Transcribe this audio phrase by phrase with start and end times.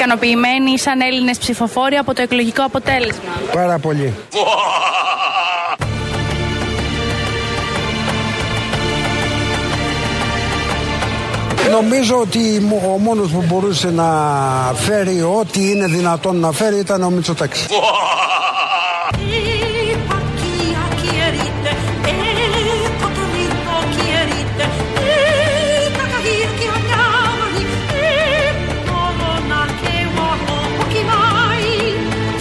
[0.00, 3.32] ικανοποιημένοι σαν Έλληνες ψηφοφόροι από το εκλογικό αποτέλεσμα.
[3.52, 4.14] Πάρα πολύ.
[11.70, 14.08] Νομίζω ότι ο μόνος που μπορούσε να
[14.74, 17.66] φέρει ό,τι είναι δυνατόν να φέρει ήταν ο Μητσοτάκης.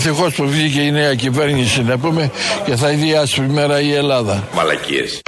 [0.10, 2.32] Ευτυχώ που βγήκε η νέα κυβέρνηση να πούμε
[2.66, 4.48] και θα δει άσπρη μέρα η Ελλάδα.
[4.56, 5.22] Μαλακίες.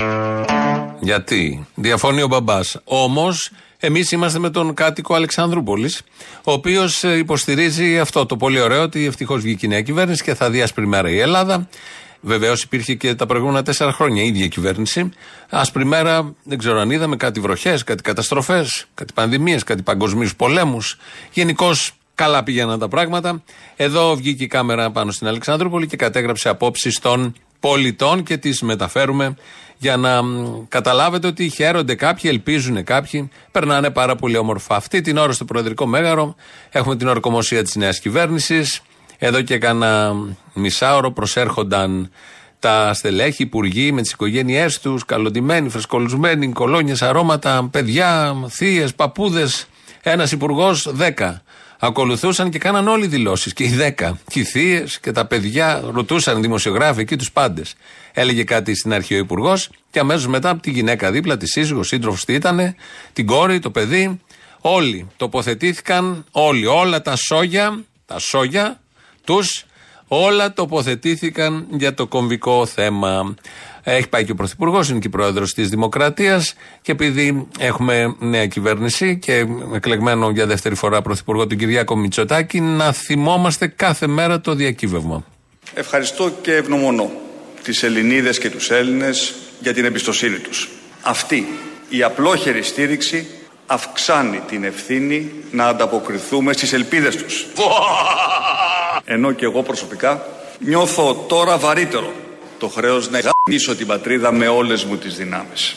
[0.99, 2.80] Γιατί; Διαφωνεί ο μπαμπάς.
[2.84, 6.02] Όμως εμείς είμαστε με τον κάτοικο Αλεξανδρούπολης,
[6.44, 10.34] ο οποίος ε, υποστηρίζει αυτό το πολύ ωραίο ότι ευτυχώς βγήκε η νέα κυβέρνηση και
[10.34, 11.68] θα δει άσπρη μέρα η Ελλάδα.
[12.21, 15.09] Βεβαίως υπήρχε και τα προηγούμενα τέσσερα χρόνια η ίδια κυβέρνηση.
[15.49, 20.98] Άσπρη μέρα, δεν ξέρω αν είδαμε κάτι βροχές, κάτι καταστροφές, κάτι πανδημίες, κάτι παγκοσμίους πολέμους.
[21.32, 23.43] Γενικώς Καλά πήγαιναν τα πράγματα.
[23.76, 29.35] Εδώ βγήκε η κάμερα πάνω στην Αλεξανδρούπολη και κατέγραψε απόψεις των πολιτών και τις μεταφέρουμε
[29.77, 30.21] για να
[30.68, 34.76] καταλάβετε ότι χαίρονται κάποιοι, ελπίζουν κάποιοι, περνάνε πάρα πολύ όμορφα.
[34.76, 36.35] Αυτή την ώρα στο Προεδρικό Μέγαρο
[36.70, 38.81] έχουμε την ορκομοσία της νέας κυβέρνησης.
[39.18, 40.13] Εδώ και κάνα
[40.53, 42.12] μισάωρο προσέρχονταν
[42.59, 49.68] τα στελέχη, υπουργοί με τις οικογένειές τους, καλοντημένοι, φρεσκολουσμένοι, κολόνιες, αρώματα, παιδιά, θείες, παππούδες.
[50.01, 51.41] Ένας υπουργός, δέκα
[51.84, 53.54] ακολουθούσαν και κάναν όλοι δηλώσεις.
[53.54, 54.20] Και οι δέκα.
[54.27, 57.76] Και οι θείες και τα παιδιά ρωτούσαν οι δημοσιογράφοι εκεί τους πάντες.
[58.13, 61.87] Έλεγε κάτι στην αρχή ο Υπουργός και αμέσως μετά από τη γυναίκα δίπλα, τη σύζυγος,
[61.87, 62.76] σύντροφος τι ήταν,
[63.13, 64.19] την κόρη, το παιδί.
[64.62, 68.81] Όλοι τοποθετήθηκαν, όλοι, όλα τα σόγια, τα σόγια
[69.24, 69.66] τους,
[70.07, 73.35] όλα τοποθετήθηκαν για το κομβικό θέμα.
[73.84, 76.53] Έχει πάει και ο Πρωθυπουργός, είναι και πρόεδρος της Δημοκρατίας.
[76.81, 82.92] Και επειδή έχουμε νέα κυβέρνηση και εκλεγμένο για δεύτερη φορά Πρωθυπουργό τον Κυριάκο Μητσοτάκη, να
[82.92, 85.24] θυμόμαστε κάθε μέρα το διακύβευμα.
[85.74, 87.12] Ευχαριστώ και ευγνωμονώ
[87.64, 90.69] τις Ελληνίδες και τους Έλληνες για την εμπιστοσύνη τους.
[91.02, 91.48] Αυτή
[91.90, 93.28] η απλόχερη στήριξη
[93.66, 97.46] αυξάνει την ευθύνη να ανταποκριθούμε στις ελπίδες τους.
[99.06, 100.25] Ενώ και εγώ προσωπικά
[100.59, 102.13] νιώθω τώρα βαρύτερο
[102.62, 105.76] το χρέος να γαμίσω την πατρίδα με όλες μου τις δυνάμεις.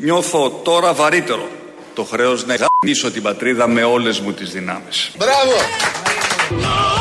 [0.00, 1.48] Νιώθω τώρα βαρύτερο
[1.94, 5.10] το χρέος να γαμίσω την πατρίδα με όλες μου τις δυνάμεις.
[5.16, 6.95] Μπράβο!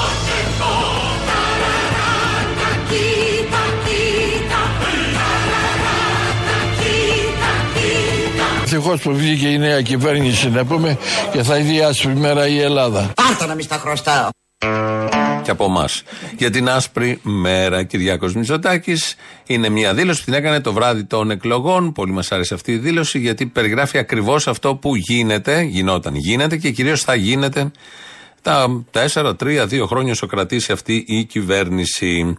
[8.75, 10.97] Ευτυχώ που βγήκε η νέα κυβέρνηση να πούμε
[11.31, 13.13] και θα δει άσπρη μέρα η Ελλάδα.
[13.15, 14.29] Πάρτα να μην στα χρωστάω.
[15.43, 16.03] Και από εμάς.
[16.37, 19.15] Για την άσπρη μέρα, Κυριάκος Μητσοτάκης.
[19.45, 21.91] Είναι μια δήλωση που την έκανε το βράδυ των εκλογών.
[21.91, 26.71] Πολύ μας άρεσε αυτή η δήλωση γιατί περιγράφει ακριβώς αυτό που γίνεται, γινόταν, γίνεται και
[26.71, 27.71] κυρίως θα γίνεται
[28.41, 32.37] τα 4, 3, 2 χρόνια όσο κρατήσει αυτή η κυβέρνηση.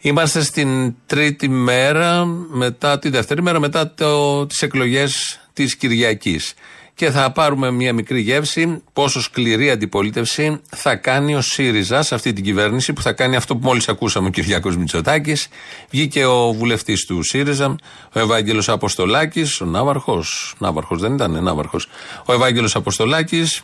[0.00, 6.54] Είμαστε στην τρίτη μέρα, μετά τη δεύτερη μέρα, μετά το, τις εκλογές της Κυριακής.
[6.94, 12.32] Και θα πάρουμε μια μικρή γεύση πόσο σκληρή αντιπολίτευση θα κάνει ο ΣΥΡΙΖΑ σε αυτή
[12.32, 15.48] την κυβέρνηση που θα κάνει αυτό που μόλις ακούσαμε ο Κυριάκος Μητσοτάκης.
[15.90, 17.76] Βγήκε ο βουλευτής του ΣΥΡΙΖΑ,
[18.12, 21.88] ο Ευάγγελος Αποστολάκης, ο Ναύαρχος, Ναύαρχος δεν ήταν, Ναύαρχος.
[22.24, 23.62] Ο Ευάγγελος Αποστολάκης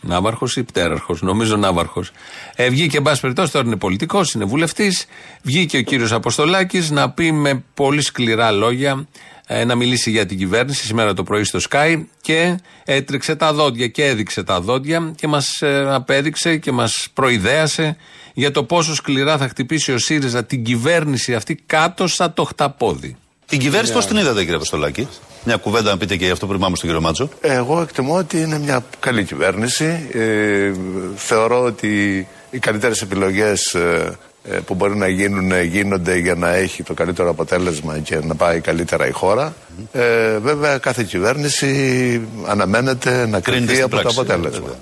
[0.00, 2.10] Ναύαρχος ή πτέραρχος, νομίζω Ναύαρχος.
[2.54, 5.06] Ε, βγήκε, εν πάση περιπτώσει, τώρα είναι πολιτικός, είναι βουλευτής.
[5.42, 9.06] Βγήκε ο κύριος Αποστολάκης να πει με πολύ σκληρά λόγια,
[9.46, 13.86] ε, να μιλήσει για την κυβέρνηση σήμερα το πρωί στο Sky και έτρεξε τα δόντια
[13.86, 17.96] και έδειξε τα δόντια και μας ε, απέδειξε και μας προειδέασε
[18.34, 23.16] για το πόσο σκληρά θα χτυπήσει ο ΣΥΡΙΖΑ την κυβέρνηση αυτή κάτω σαν το χταπόδι.
[23.50, 25.08] Την κυβέρνηση πώς την είδατε, κύριε Αποστολάκη;
[25.44, 27.28] Μια κουβέντα να πείτε και γι' αυτό πριν πάμε στον κύριο Μάτσο.
[27.40, 30.08] Εγώ εκτιμώ ότι είναι μια καλή κυβέρνηση.
[30.12, 30.72] Ε,
[31.16, 36.82] θεωρώ ότι οι καλύτερες επιλογές ε, ε, που μπορεί να γίνουν γίνονται για να έχει
[36.82, 39.54] το καλύτερο αποτέλεσμα και να πάει καλύτερα η χώρα.
[39.92, 44.74] Ε, βέβαια, κάθε κυβέρνηση αναμένεται να κρίνει από το αποτέλεσμα.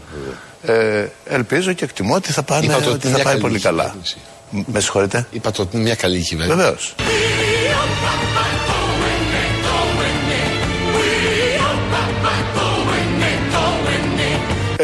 [0.62, 3.94] Ε, ελπίζω και εκτιμώ ότι θα, πάνε, ότι θα πάει πολύ καλά.
[4.50, 5.26] Με συγχωρείτε.
[5.30, 6.56] Είπατε ότι είναι μια καλή κυβέρνηση.
[6.56, 6.94] Βεβαίως.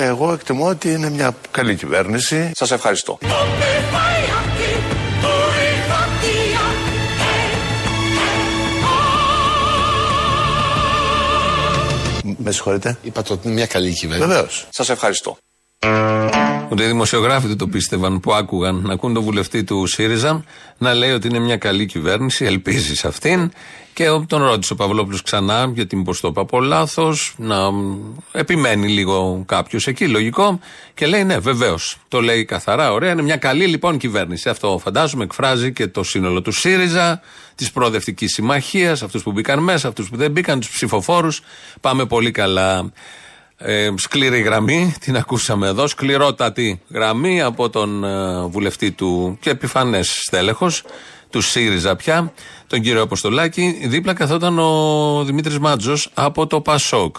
[0.05, 2.51] Εγώ εκτιμώ ότι είναι μια καλή κυβέρνηση.
[2.55, 3.19] Σας ευχαριστώ.
[12.37, 12.99] Με συγχωρείτε.
[13.03, 14.29] Είπατε ότι είναι μια καλή κυβέρνηση.
[14.29, 14.67] Βεβαίως.
[14.71, 15.37] Σας ευχαριστώ.
[16.75, 20.45] Ούτε οι δημοσιογράφοι του το πίστευαν που άκουγαν να ακούν τον βουλευτή του ΣΥΡΙΖΑ
[20.79, 23.51] να λέει ότι είναι μια καλή κυβέρνηση, ελπίζεις σε αυτήν.
[23.93, 27.57] Και τον ρώτησε ο Παυλόπουλος ξανά, γιατί μήπως το είπα από λάθος, να
[28.33, 30.59] επιμένει λίγο κάποιος εκεί, λογικό.
[30.95, 31.97] Και λέει ναι, βεβαίως.
[32.09, 33.13] Το λέει καθαρά, ωραία.
[33.13, 34.49] Είναι μια καλή λοιπόν κυβέρνηση.
[34.49, 37.21] Αυτό φαντάζομαι εκφράζει και το σύνολο του ΣΥΡΙΖΑ,
[37.55, 41.43] της προοδευτικής συμμαχίας, αυτούς που μπήκαν μέσα, αυτούς που δεν μπήκαν, τους ψηφοφόρους.
[41.81, 42.93] Πάμε πολύ καλά.
[43.57, 45.87] Ε, σκληρή γραμμή, την ακούσαμε εδώ.
[45.87, 50.83] Σκληρότατη γραμμή από τον ε, βουλευτή του και επιφανές στέλεχος
[51.31, 52.33] του ΣΥΡΙΖΑ πια,
[52.67, 53.79] τον κύριο Αποστολάκη.
[53.85, 57.17] Δίπλα καθόταν ο Δημήτρης Μάτζος από το ΠΑΣΟΚ.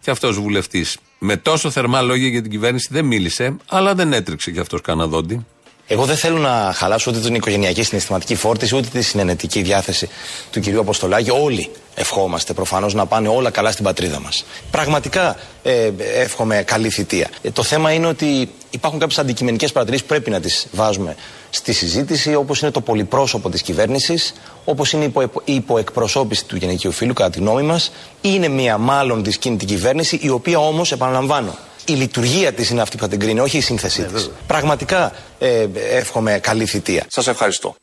[0.00, 0.96] Και αυτός βουλευτής.
[1.18, 5.06] Με τόσο θερμά λόγια για την κυβέρνηση δεν μίλησε, αλλά δεν έτρεξε κι αυτός κανένα
[5.08, 5.46] δόντι.
[5.86, 10.08] Εγώ δεν θέλω να χαλάσω ούτε την οικογενειακή συναισθηματική φόρτιση, ούτε τη συνενετική διάθεση
[10.50, 11.30] του κυρίου Αποστολάκη.
[11.30, 14.44] Όλοι ευχόμαστε προφανώς να πάνε όλα καλά στην πατρίδα μας.
[14.70, 17.28] Πραγματικά ε, εύχομαι καλή θητεία.
[17.42, 21.16] Ε, το θέμα είναι ότι υπάρχουν κάποιες αντικειμενικές παρατηρήσεις που πρέπει να τις βάζουμε
[21.50, 25.12] στη συζήτηση, όπως είναι το πολυπρόσωπο της κυβέρνησης, όπως είναι
[25.44, 30.28] η υποεκπροσώπηση του γενικού φίλου, κατά τη γνώμη μας, είναι μία μάλλον δυσκίνητη κυβέρνηση, η
[30.28, 34.00] οποία όμως, επαναλαμβάνω, η λειτουργία της είναι αυτή που θα την κρίνει, όχι η σύνθεσή
[34.00, 34.30] ναι, της.
[34.46, 37.04] Πραγματικά ε, εύχομαι καλή θητεία.
[37.08, 37.74] Σας ευχαριστώ.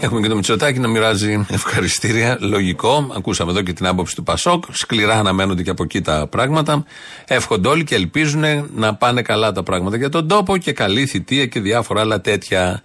[0.00, 2.36] Έχουμε και το Μητσοτάκι να μοιράζει ευχαριστήρια.
[2.40, 3.10] Λογικό.
[3.16, 4.64] Ακούσαμε εδώ και την άποψη του Πασόκ.
[4.70, 6.84] Σκληρά αναμένονται και από εκεί τα πράγματα.
[7.26, 11.46] Εύχονται όλοι και ελπίζουν να πάνε καλά τα πράγματα για τον τόπο και καλή θητεία
[11.46, 12.82] και διάφορα άλλα τέτοια.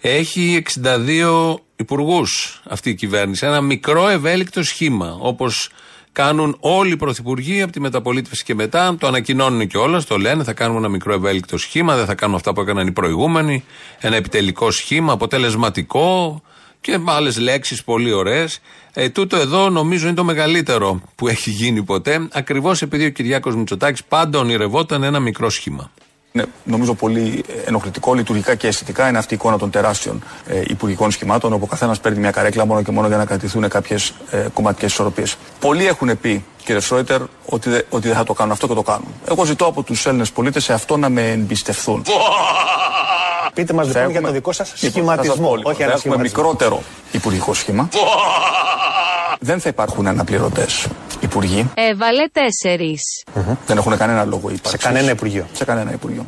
[0.00, 3.46] Έχει 62 υπουργούς αυτή η κυβέρνηση.
[3.46, 5.16] Ένα μικρό ευέλικτο σχήμα.
[5.20, 5.70] Όπως
[6.12, 8.96] κάνουν όλοι οι πρωθυπουργοί από τη μεταπολίτευση και μετά.
[8.98, 10.44] Το ανακοινώνουν και όλα, το λένε.
[10.44, 11.96] Θα κάνουμε ένα μικρό ευέλικτο σχήμα.
[11.96, 13.64] Δεν θα κάνουμε αυτά που έκαναν οι προηγούμενοι.
[13.98, 16.42] Ένα επιτελικό σχήμα, αποτελεσματικό
[16.80, 18.60] και άλλες λέξεις πολύ ωραίες.
[18.92, 22.28] Ε, τούτο εδώ νομίζω είναι το μεγαλύτερο που έχει γίνει ποτέ.
[22.32, 25.90] Ακριβώς επειδή ο Κυριάκος Μητσοτάκης πάντα ονειρευόταν ένα μικρό σχήμα.
[26.32, 31.10] Είναι νομίζω πολύ ενοχλητικό, λειτουργικά και αισθητικά είναι αυτή η εικόνα των τεράστιων ε, υπουργικών
[31.10, 34.46] σχημάτων, όπου ο καθένας παίρνει μια καρέκλα μόνο και μόνο για να κρατηθούν κάποιες ε,
[34.54, 35.36] κομματικές ισορροπίες.
[35.60, 38.82] Πολλοί έχουν πει, κύριε Σρόιτερ, ότι, δε, ότι δεν θα το κάνουν αυτό και το
[38.82, 39.14] κάνουν.
[39.28, 42.04] Εγώ ζητώ από τους Έλληνες πολίτες σε αυτό να με εμπιστευθούν.
[43.54, 45.54] Πείτε μας λοιπόν για το δικό σας λοιπόν, σχηματισμό.
[45.56, 46.82] Λοιπόν, όχι θα έχουμε μικρότερο
[47.12, 47.88] υπουργικό σχήμα.
[49.40, 50.86] δεν θα υπάρχουν αναπληρωτές
[51.20, 51.70] υπουργοί.
[51.74, 53.24] Έβαλε τέσσερις.
[53.66, 54.70] Δεν έχουν κανένα λόγο ύπαρξης.
[54.70, 55.46] Σε κανένα υπουργείο.
[55.52, 56.26] Σε κανένα υπουργείο.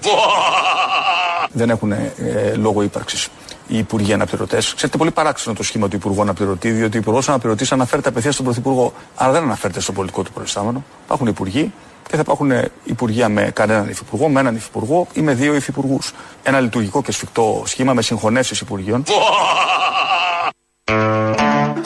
[1.53, 2.09] δεν έχουν ε,
[2.55, 3.29] λόγο ύπαρξης
[3.67, 4.75] οι υπουργοί αναπληρωτές.
[4.75, 8.45] Ξέρετε, πολύ παράξενο το σχήμα του Υπουργού Αναπληρωτή, διότι ο Υπουργός Αναπληρωτής αναφέρεται απευθεία στον
[8.45, 8.93] Πρωθυπουργό.
[9.15, 10.85] Άρα δεν αναφέρεται στο πολιτικό του προϊστάμενο.
[11.05, 11.73] Υπάρχουν υπουργοί
[12.09, 12.53] και θα υπάρχουν
[12.85, 16.13] υπουργεία με κανέναν υφυπουργό, με έναν υφυπουργό ή με δύο υφυπουργούς.
[16.43, 19.05] Ένα λειτουργικό και σφιχτό σχήμα με συγχωνεύσεις υπουργείων.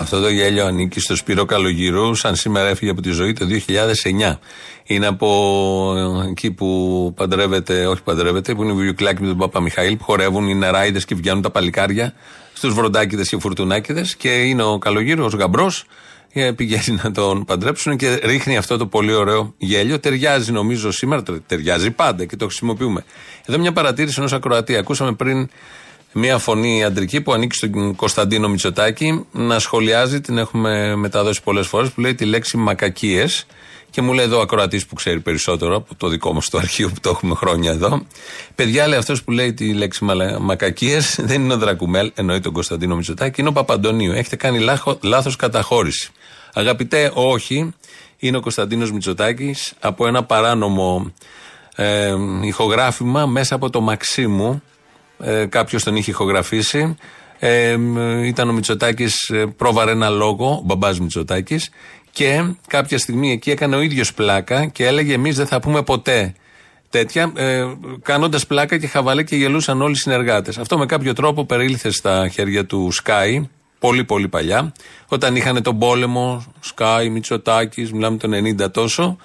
[0.07, 4.39] Αυτό το γέλιο ανήκει στο Σπύρο Καλογύρου, σαν σήμερα έφυγε από τη ζωή το 2009.
[4.85, 5.95] Είναι από
[6.29, 10.49] εκεί που παντρεύεται, όχι παντρεύεται, που είναι η Βιουκλάκη με τον Παπα Μιχαήλ, που χορεύουν
[10.49, 12.13] οι νεράιδες και βγαίνουν τα παλικάρια
[12.53, 14.17] στους βροντάκιδες και φουρτουνάκιδες.
[14.17, 15.85] Και είναι ο Καλογύρου, ο γαμπρός,
[16.57, 20.01] πηγαίνει να τον παντρέψουν και ρίχνει αυτό το πολύ ωραίο γέλιο.
[20.01, 23.05] Ταιριάζει νομίζω σήμερα, ταιριάζει πάντα και το χρησιμοποιούμε.
[23.47, 24.77] Εδώ μια παρατήρηση ενός ακροατή.
[24.77, 25.49] Ακούσαμε πριν
[26.19, 31.91] μια φωνή αντρική που ανήκει στον Κωνσταντίνο Μητσοτάκη να σχολιάζει, την έχουμε μεταδώσει πολλές φορές,
[31.91, 33.47] που λέει τη λέξη μακακίες.
[33.91, 36.89] Και μου λέει εδώ ο ακροατής που ξέρει περισσότερο από το δικό μα το αρχείο
[36.89, 38.07] που το έχουμε χρόνια εδώ.
[38.55, 40.05] Παιδιά, λέει αυτός που λέει τη λέξη
[40.41, 44.13] μακακίες δεν είναι ο Δρακουμέλ, εννοεί τον Κωνσταντίνο Μητσοτάκη, είναι ο Παπαντονίου.
[44.13, 44.67] Έχετε κάνει
[45.01, 46.11] λάθος καταχώρηση.
[46.53, 47.75] Αγαπητέ, όχι,
[48.19, 51.13] είναι ο Κωνσταντίνος Μητσοτάκης από ένα παράνομο
[51.77, 54.63] ε, ηχογράφημα μέσα από το Μαξίμου
[55.19, 56.97] ε, Κάποιος τον είχε ηχογραφήσει.
[57.39, 57.77] Ε,
[58.25, 61.71] ήταν ο Μητσοτάκης, ε, πρόβαρε ένα λόγο, ο μπαμπάς Μητσοτάκης,
[62.11, 66.35] και κάποια στιγμή εκεί έκανε ο ίδιος πλάκα και έλεγε: Εμείς δεν θα πούμε ποτέ
[66.91, 67.67] τέτοια, ε,
[68.03, 70.59] κάνοντας πλάκα και χαβαλέ και γελούσαν όλοι οι συνεργάτες.
[70.59, 73.43] Αυτό με κάποιο τρόπο περίληθε στα χέρια του Sky,
[73.79, 74.73] πολύ πολύ παλιά,
[75.09, 76.45] όταν είχαν τον πόλεμο,
[76.75, 78.29] Sky, Μητσοτάκης, μιλάμε το
[78.67, 79.17] 90 τόσο,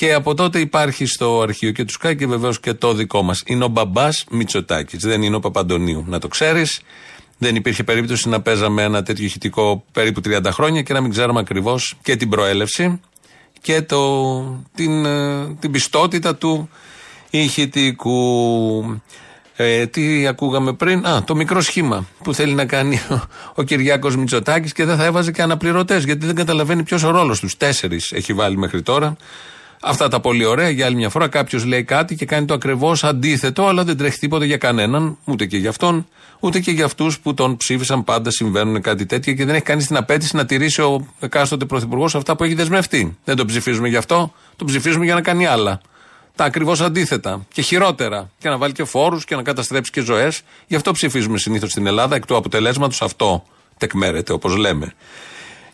[0.00, 3.42] και από τότε υπάρχει στο αρχείο και του ΣΚΑΙ και βεβαίως και το δικό μας.
[3.46, 5.02] Είναι ο μπαμπάς Μητσοτάκης.
[5.02, 6.04] Δεν είναι ο Παπαντονίου.
[6.08, 6.80] Να το ξέρεις.
[7.38, 11.40] Δεν υπήρχε περίπτωση να παίζαμε ένα τέτοιο ηχητικό περίπου 30 χρόνια και να μην ξέραμε
[11.40, 13.00] ακριβώς και την προέλευση
[13.60, 14.42] και το,
[14.74, 16.70] την, ε, την πιστότητα του
[17.30, 19.00] ηχητικού.
[19.56, 23.20] Ε, τι ακούγαμε πριν, Α, το μικρό σχήμα που θέλει να κάνει ο,
[23.54, 27.40] ο Κυριάκος Μητσοτάκης και δεν θα έβαζε και αναπληρωτές γιατί δεν καταλαβαίνει ποιος ο ρόλος
[27.40, 27.56] τους.
[27.56, 29.16] Τέσσερις έχει βάλει μέχρι τώρα.
[29.82, 30.68] Αυτά τα πολύ ωραία.
[30.68, 34.18] Για άλλη μια φορά κάποιος λέει κάτι και κάνει το ακριβώς αντίθετο, αλλά δεν τρέχει
[34.18, 36.06] τίποτα για κανέναν, ούτε και για αυτόν,
[36.40, 38.04] ούτε και για αυτούς που τον ψήφισαν.
[38.04, 42.14] Πάντα συμβαίνουν κάτι τέτοιο και δεν έχει κανείς την απέτηση να τηρήσει ο εκάστοτε πρωθυπουργός
[42.14, 43.18] αυτά που έχει δεσμευτεί.
[43.24, 45.80] Δεν τον ψηφίζουμε γι' αυτό, τον ψηφίζουμε για να κάνει άλλα.
[46.34, 48.30] τα ακριβώς αντίθετα και χειρότερα.
[48.38, 50.42] Και να βάλει και φόρους και να καταστρέψει και ζωές.
[50.66, 52.16] Γι' αυτό ψηφίζουμε συνήθως στην Ελλάδα.
[52.16, 53.44] Εκ του αποτελέσματος αυτό
[53.78, 54.92] τεκμέρεται, όπως λέμε.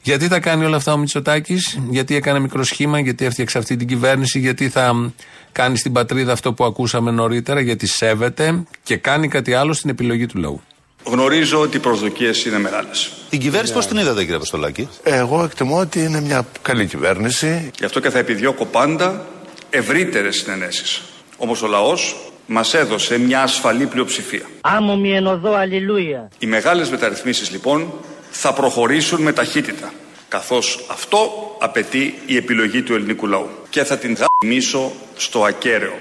[0.06, 3.86] Γιατί θα κάνει όλα αυτά ο Μητσοτάκης, γιατί έκανε μικρό σχήμα, γιατί έφτιαξε αυτή την
[3.86, 5.12] κυβέρνηση, γιατί θα
[5.52, 10.26] κάνει στην πατρίδα αυτό που ακούσαμε νωρίτερα, γιατί σέβεται; Και κάνει κάτι άλλο στην επιλογή
[10.26, 10.60] του λαού.
[11.04, 13.12] Γνωρίζω ότι οι προσδοκίες είναι μεγάλες.
[13.30, 17.70] Την κυβέρνηση πώς την είδατε, κύριε Αποστολάκη; Εγώ εκτιμώ ότι είναι μια καλή κυβέρνηση.
[17.78, 19.26] Γι' αυτό και θα επιδιώκω πάντα
[19.70, 21.02] ευρύτερες συνενέσεις.
[21.36, 24.46] Όμως ο λαός μας έδωσε μια ασφαλή πλειοψηφία.
[24.60, 26.28] Άμμο μη ενωδώ, αλληλούια.
[26.38, 27.92] Οι μεγάλες μεταρρυθμίσεις λοιπόν
[28.38, 29.92] θα προχωρήσουν με ταχύτητα.
[30.28, 33.48] Καθώς αυτό απαιτεί η επιλογή του ελληνικού λαού.
[33.70, 35.94] Και θα την γαμίσω στο ακέραιο.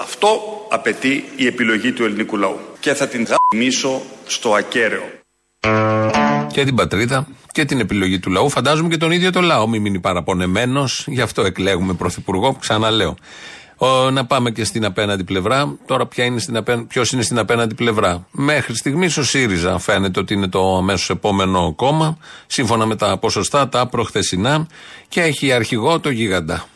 [0.00, 2.58] Αυτό απαιτεί η επιλογή του ελληνικού λαού.
[2.80, 5.22] Και θα την γαμίσω στο ακέραιο.
[6.54, 8.48] Και την πατρίδα και την επιλογή του λαού.
[8.48, 9.68] Φαντάζομαι και τον ίδιο το λαό.
[9.68, 11.04] Μην μείνει παραπονεμένος.
[11.08, 12.56] Γι' αυτό εκλέγουμε πρωθυπουργό.
[12.60, 13.16] Ξαναλέω.
[13.76, 15.76] Ο, να πάμε και στην απέναντι πλευρά.
[15.86, 16.76] Τώρα, ποιο είναι, στην απέ...
[16.76, 21.72] ποιος είναι στην απέναντι πλευρά; Μέχρι στιγμής ο ΣΥΡΙΖΑ φαίνεται ότι είναι το αμέσως επόμενο
[21.72, 24.66] κόμμα, σύμφωνα με τα ποσοστά, τα προχθεσινά,
[25.08, 26.66] και έχει αρχηγό το γίγαντα.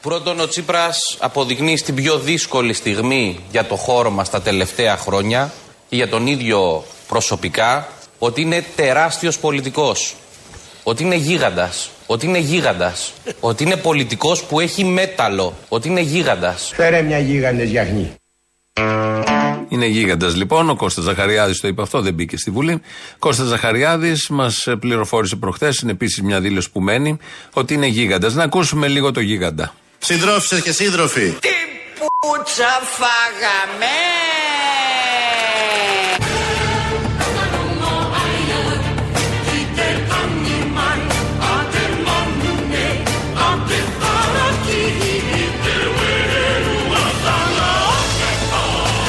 [0.00, 5.52] Πρώτον, ο Τσίπρας αποδεικνύει στην πιο δύσκολη στιγμή για το χώρο μας τα τελευταία χρόνια
[5.88, 7.88] και για τον ίδιο προσωπικά
[8.18, 10.14] ότι είναι τεράστιος πολιτικός.
[10.82, 11.90] Ότι είναι γίγαντας.
[12.06, 13.12] Ότι είναι γίγαντας.
[13.40, 15.56] Ότι είναι πολιτικός που έχει μέταλλο.
[15.68, 16.72] Ότι είναι γίγαντας.
[16.74, 18.14] Φέρε μια γίγαντες γιαχνή.
[19.68, 20.70] Είναι γίγαντας λοιπόν.
[20.70, 22.82] Ο Κώστας Ζαχαριάδης το είπε αυτό, δεν μπήκε στη Βουλή.
[23.18, 27.18] Κώστας Ζαχαριάδης μας πληροφόρησε προχθές, είναι επίσης μια δήλωση που μένει,
[27.52, 28.34] ότι είναι γίγαντας.
[28.34, 29.74] Να ακούσουμε λίγο το γίγαντα.
[29.98, 31.30] Συντρόφισσες και σύντροφοι.
[31.30, 31.48] Τι
[32.18, 33.94] πουτσα φάγαμε!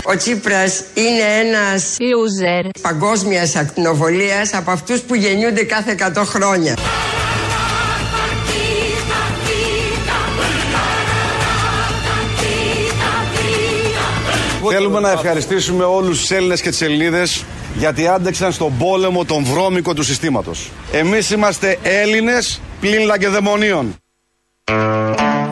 [0.08, 6.78] Ο Τσίπρας είναι ένας user παγκόσμιας ακτινοβολίας από αυτούς που γεννιούνται κάθε 100 χρόνια.
[14.70, 17.44] Θέλουμε να ευχαριστήσουμε όλους τους Έλληνες και τις Ελληνίδες
[17.78, 20.70] γιατί άντεξαν στον πόλεμο τον βρώμικο του συστήματος.
[20.92, 23.96] Εμείς είμαστε Έλληνες πλην λαγκεδαιμονίων.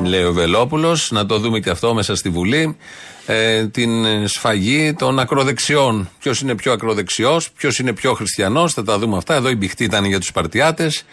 [0.04, 2.78] Λέει ο Βελόπουλος, να το δούμε και αυτό μέσα στη Βουλή.
[3.26, 6.10] Ε, την σφαγή των ακροδεξιών.
[6.20, 9.36] Ποιος είναι πιο ακροδεξιός, ποιος είναι πιο χριστιανός, θα τα δούμε αυτά.
[9.36, 11.06] Εδώ η μπιχτή ήταν για τους Παρτιάτες.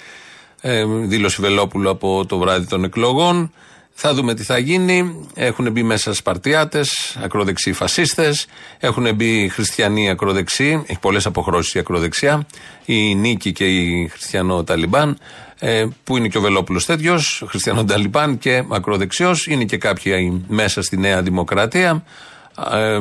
[0.60, 3.52] Ε, δήλωση Βελόπουλο από το βράδυ των εκλογών.
[3.92, 5.26] Θα δούμε τι θα γίνει.
[5.34, 8.46] Έχουν μπει μέσα Σπαρτιάτες, ακροδεξιοί φασίστες.
[8.78, 10.84] Έχουν μπει χριστιανοί ακροδεξιοί.
[10.86, 12.46] Έχει πολλές αποχρώσεις η ακροδεξιά.
[12.84, 15.18] Η Νίκη και η Χριστιανό Ταλιμπάν.
[15.62, 19.34] Ε, που είναι και ο Βελόπουλος τέτοιος, Χριστιανό Ταλιμπάν και ακροδεξιό.
[19.48, 22.04] Είναι και κάποιοι μέσα στη Νέα Δημοκρατία.
[22.72, 22.98] Ε,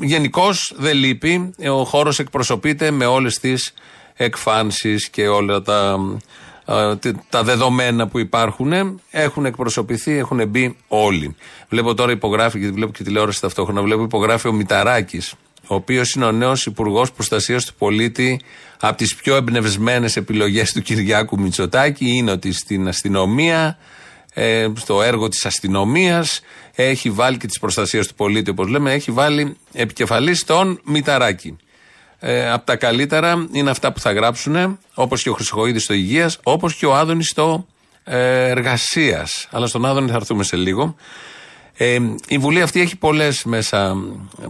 [0.00, 1.54] Γενικώς δεν λείπει.
[1.70, 3.74] Ο χώρος εκπροσωπείται με όλες τις
[4.16, 5.98] εκφάνσεις και όλα τα
[7.28, 11.36] τα δεδομένα που υπάρχουν έχουν εκπροσωπηθεί, έχουν μπει όλοι.
[11.68, 15.34] Βλέπω τώρα υπογράφει, γιατί βλέπω και τηλεόραση ταυτόχρονα, βλέπω υπογράφει ο Μηταράκης,
[15.66, 18.40] ο οποίος είναι ο νέος Υπουργός Προστασίας του Πολίτη.
[18.84, 23.78] Από τις πιο εμπνευσμένες επιλογές του Κυριάκου Μητσοτάκη είναι ότι στην αστυνομία,
[24.34, 26.40] ε, στο έργο της αστυνομίας,
[26.74, 31.56] έχει βάλει και της προστασίας του πολίτη, όπως λέμε, έχει βάλει επικεφαλής στον Μηταράκη
[32.18, 36.38] ε, από τα καλύτερα είναι αυτά που θα γράψουν, όπως και ο Χρυσοχοίδης στο Υγείας,
[36.42, 37.66] όπως και ο Άδωνης στο
[38.04, 39.48] ε, Εργασίας.
[39.50, 40.96] Αλλά στον Άδωνη θα έρθουμε σε λίγο.
[41.76, 41.98] Ε,
[42.28, 43.96] η Βουλή αυτή έχει πολλές μέσα,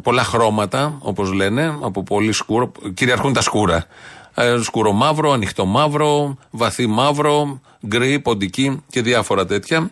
[0.03, 3.87] πολλά χρώματα, όπως λένε, από πολύ σκούρο, κυριαρχούν τα σκούρα.
[4.35, 9.91] Ε, σκούρο μαύρο, ανοιχτό μαύρο, βαθύ μαύρο, γκρι, ποντική και διάφορα τέτοια.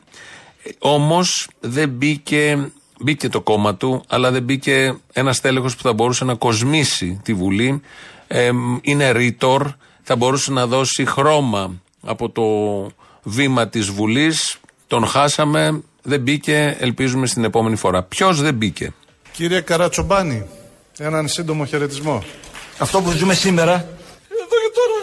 [0.63, 5.93] Ε, όμως δεν μπήκε Μπήκε το κόμμα του, αλλά δεν μπήκε ένας τέλεχος που θα
[5.93, 7.81] μπορούσε να κοσμήσει τη Βουλή.
[8.27, 9.71] Ε, είναι ρήτορ,
[10.03, 12.43] θα μπορούσε να δώσει χρώμα από το
[13.23, 14.59] βήμα της Βουλής.
[14.87, 18.03] Τον χάσαμε, δεν μπήκε, ελπίζουμε στην επόμενη φορά.
[18.03, 18.93] Ποιος δεν μπήκε;
[19.33, 20.47] Κύριε Καρατσομπάνη,
[20.99, 22.25] έναν σύντομο χαιρετισμό.
[22.79, 23.89] Αυτό που ζούμε σήμερα.
[24.53, 25.01] Εδώ και τώρα.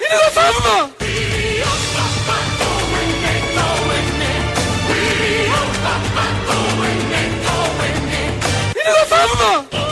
[0.00, 0.76] Είναι το θαύμα!
[9.08, 9.85] θαύμα!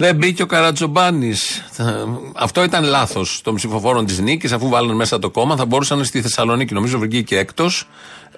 [0.00, 1.34] Δεν μπήκε ο Καρατζομπάνη.
[2.34, 5.56] Αυτό ήταν λάθος των ψηφοφόρων της νίκης, αφού βάλαν μέσα το κόμμα.
[5.56, 7.88] Θα μπορούσαν στη Θεσσαλονίκη, νομίζω, βγήκε έκτος.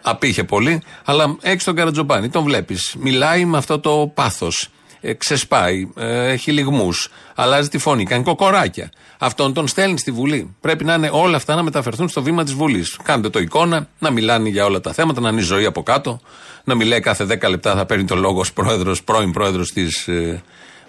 [0.03, 0.83] Απήχε πολύ.
[1.05, 2.95] Αλλά έχει τον Καρατζομπάνη, τον βλέπεις.
[2.99, 4.69] Μιλάει με αυτό το πάθος.
[5.01, 8.91] Ε, ξεσπάει, ε, έχει λιγμούς, αλλάζει τη φωνή, κάνει κοκοράκια.
[9.19, 10.55] Αυτόν τον στέλνει στη Βουλή.
[10.61, 12.97] Πρέπει να είναι όλα αυτά να μεταφερθούν στο βήμα της Βουλής.
[13.03, 16.21] Κάντε το εικόνα, να μιλάνε για όλα τα θέματα, να είναι η ζωή από κάτω,
[16.65, 20.43] να μιλάει κάθε 10 λεπτά, θα παίρνει το λόγο ως πρόεδρος, πρώην πρόεδρος της ε,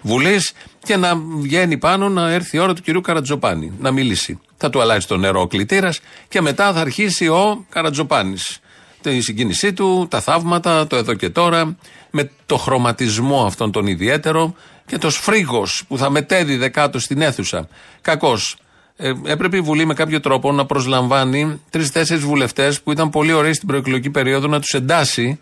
[0.06, 4.40] Βουλής και να βγαίνει πάνω να έρθει η ώρα του κυρίου Καρατζοπάνη να μιλήσει.
[4.56, 8.58] Θα του αλλάξει το νερό ο κλητήρας και μετά θα αρχίσει ο Καρατζοπάνης.
[9.00, 11.76] Τη συγκίνησή του, τα θαύματα, το εδώ και τώρα,
[12.10, 14.54] με το χρωματισμό αυτόν τον ιδιαίτερο
[14.86, 17.68] και το σφρίγος που θα μετέδει δεκάτο στην αίθουσα.
[18.00, 18.56] Κακώς.
[18.96, 23.52] Ε, έπρεπε η Βουλή με κάποιο τρόπο να προσλαμβάνει τρει-τέσσερι βουλευτές που ήταν πολύ ωραίοι
[23.52, 25.38] στην προεκλογική περίοδο να τους εντάσσει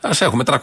[0.00, 0.60] Α έχουμε 304.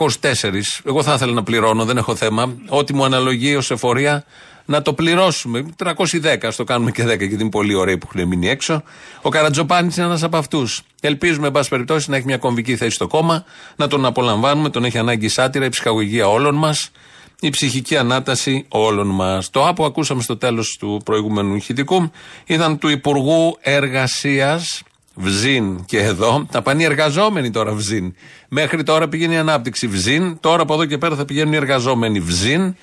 [0.86, 2.54] Εγώ θα ήθελα να πληρώνω, δεν έχω θέμα.
[2.68, 4.26] Ό,τι μου αναλογεί ως εφορία
[4.66, 5.66] να το πληρώσουμε.
[5.84, 8.84] 310, ας το κάνουμε και 10 γιατί είναι πολύ ωραίοι που έχουν μείνει έξω.
[9.22, 10.82] Ο Καρατζοπάνης είναι ένας από αυτούς.
[11.02, 13.44] Ελπίζουμε, εν πάση περιπτώσει, να έχει μια κομβική θέση στο κόμμα,
[13.76, 16.92] να τον απολαμβάνουμε, τον έχει ανάγκη η σάτυρα, η ψυχαγωγία όλων μας,
[17.40, 19.50] η ψυχική ανάταση όλων μας.
[19.50, 22.12] Το άπο ακούσαμε στο τέλος του προηγούμενου ηχητικού
[22.46, 24.82] ήταν του Υπουργού Εργασίας
[25.16, 26.46] Βζίν και εδώ.
[26.52, 28.16] Θα πάνε οι εργαζόμενοι τώρα Βζίν.
[28.48, 30.40] Μέχρι τώρα πήγαινε η ανάπτυξη Βζίν.
[30.40, 32.76] Τώρα από εδώ και πέρα θα πηγαίνουν οι εργαζόμενοι Βζίν.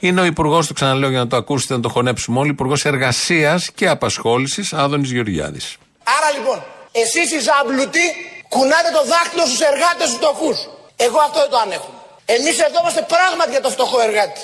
[0.00, 3.70] Είναι ο υπουργός, το ξαναλέω για να το ακούσετε, να το χωνέψουμε όλοι, υπουργός Εργασίας
[3.74, 5.76] και Απασχόλησης, Άδωνης Γεωργιάδης.
[6.16, 8.06] Άρα λοιπόν, εσείς οι ζάμπλουτοι
[8.48, 10.58] κουνάτε το δάχτυλο στους εργάτες του φτωχούς.
[10.96, 11.90] Εγώ αυτό δεν το ανέχω.
[12.24, 14.40] Εμείς εδώ είμαστε πράγματι για το φτωχό εργάτη.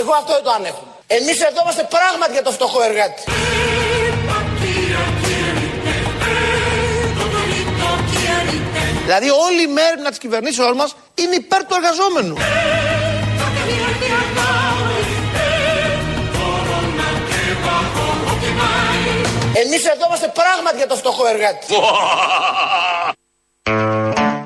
[0.00, 0.84] Εγώ αυτό δεν το ανέχω.
[1.06, 3.22] Εμείς εδώ είμαστε πράγματι για το φτωχό εργάτη.
[9.04, 12.36] Δηλαδή όλη η μέρη της κυβερνήσεώς μας είναι υπέρ του εργαζόμενου.
[19.64, 21.66] Εμείς εδώ είμαστε πράγματι για το φτωχό εργάτη.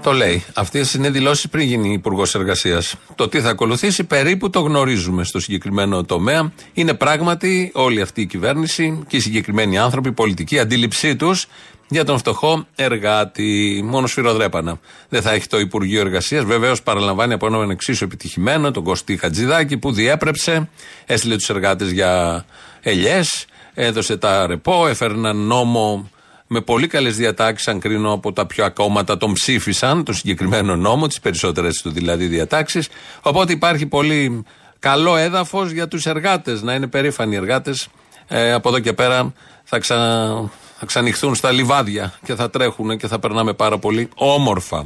[0.03, 0.45] Το λέει.
[0.55, 2.95] Αυτέ είναι δηλώσει πριν γίνει Υπουργός Εργασίας.
[3.15, 6.53] Το τι θα ακολουθήσει περίπου το γνωρίζουμε στο συγκεκριμένο τομέα.
[6.73, 11.47] Είναι πράγματι όλη αυτή η κυβέρνηση και οι συγκεκριμένοι άνθρωποι, η πολιτική αντίληψή τους
[11.89, 13.81] για τον φτωχό εργάτη.
[13.85, 14.81] Μόνο σφυροδρέπανα.
[15.09, 16.45] Δεν θα έχει το Υπουργείο Εργασίας.
[16.45, 20.69] Βεβαίως παραλαμβάνει από έναν εξίσου επιτυχημένο, τον Κωστή Χατζηδάκη, που διέπρεψε,
[21.07, 22.45] έστειλε τους εργάτες για
[22.81, 26.11] ελιές, έδωσε τα ρεπό, έφερε ένα νόμο
[26.47, 31.07] με πολύ καλές διατάξεις, αν κρίνω από τα πιο ακόμματα, τον ψήφισαν, το συγκεκριμένο νόμο,
[31.07, 32.89] τις περισσότερες του δηλαδή διατάξεις.
[33.23, 34.45] Οπότε υπάρχει πολύ
[34.79, 37.89] καλό έδαφος για τους εργάτες, να είναι περήφανοι εργάτες.
[38.29, 39.33] Ε, από εδώ και πέρα
[39.65, 44.85] θα ξανα θα ξανοιχθούν στα λιβάδια και θα τρέχουν και θα περνάμε πάρα πολύ όμορφα.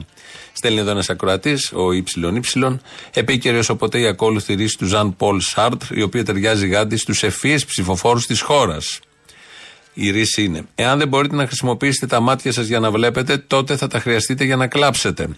[0.53, 2.77] Στέλνει εδώ ένας ακροατής, ο ＹY,
[3.15, 7.63] επίκαιρος οπότε η ακόλουθη ρίση του Ζαν Πολ Σάρτρ, η οποία ταιριάζει γάντι στους ευφυεί
[7.67, 9.01] ψηφοφόρους της χώρας.
[9.95, 13.77] Η ρίση είναι: Εάν δεν μπορείτε να χρησιμοποιήσετε τα μάτια σας για να βλέπετε, τότε
[13.77, 15.29] θα τα χρειαστείτε για να κλάψετε.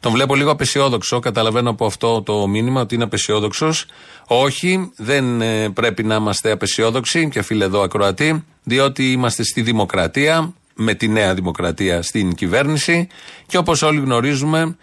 [0.00, 1.18] Τον βλέπω λίγο απεσιόδοξο.
[1.18, 3.86] Καταλαβαίνω από αυτό το μήνυμα ότι είναι απεσιόδοξος.
[4.26, 10.52] Όχι, δεν ε, πρέπει να είμαστε απεσιόδοξοι και φίλε εδώ ακροατή, διότι είμαστε στη δημοκρατία,
[10.74, 13.08] με τη νέα δημοκρατία στην κυβέρνηση
[13.46, 14.76] και όπως όλοι γνωρίζουμε,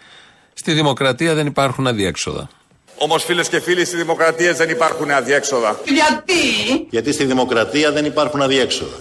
[0.54, 2.48] στη δημοκρατία δεν υπάρχουν αδιέξοδα.
[3.02, 5.80] Όμως, φίλες και φίλοι, στη δημοκρατία δεν υπάρχουν αδιέξοδα.
[5.84, 8.96] Γιατί; Γιατί στη δημοκρατία δεν υπάρχουν αδιέξοδα.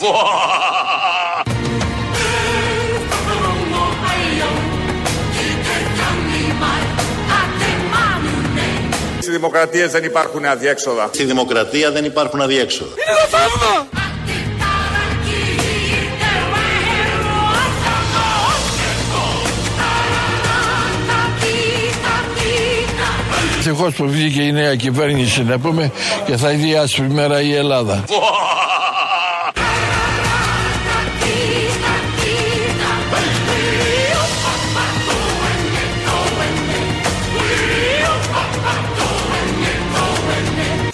[9.29, 11.09] Στη δημοκρατία δεν υπάρχουν αδιέξοδα.
[11.13, 12.91] Στη δημοκρατία δεν υπάρχουν αδιέξοδα.
[12.91, 13.87] Είναι το θαύμα!
[23.57, 25.91] Ευτυχώ που βγήκε η νέα κυβέρνηση να πούμε
[26.25, 28.03] και θα δει άσπρη μέρα η Ελλάδα.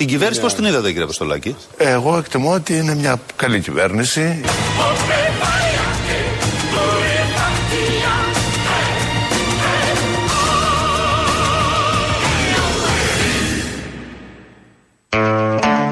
[0.05, 4.41] Την κυβέρνηση πώς την είδατε, κύριε Αποστολάκη; Εγώ εκτιμώ ότι είναι μια καλή κυβέρνηση.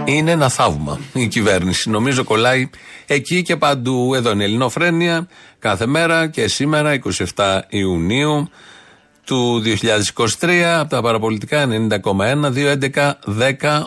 [0.06, 1.90] Είναι ένα θαύμα η κυβέρνηση.
[1.90, 2.70] Νομίζω κολλάει
[3.08, 4.14] εκεί και παντού.
[4.14, 5.28] Εδώ είναι η Ελληνοφρένεια
[5.60, 7.00] κάθε μέρα και σήμερα
[7.36, 8.50] 27 Ιουνίου
[9.26, 9.62] του
[10.40, 12.52] 2023 από τα παραπολιτικά 90,1
[12.94, 13.84] 211 10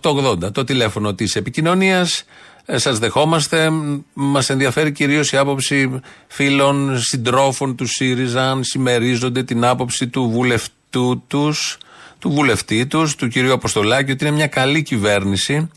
[0.00, 2.24] 88 Το τηλέφωνο της επικοινωνίας.
[2.64, 3.70] Ε, Σας δεχόμαστε.
[4.12, 11.22] Μας ενδιαφέρει κυρίως η άποψη φίλων, συντρόφων του ΣΥΡΙΖΑ, αν συμμερίζονται την άποψη του βουλευτού
[11.26, 11.78] τους,
[12.18, 15.70] του βουλευτή τους, του κυρίου Αποστολάκη, ότι είναι μια καλή κυβέρνηση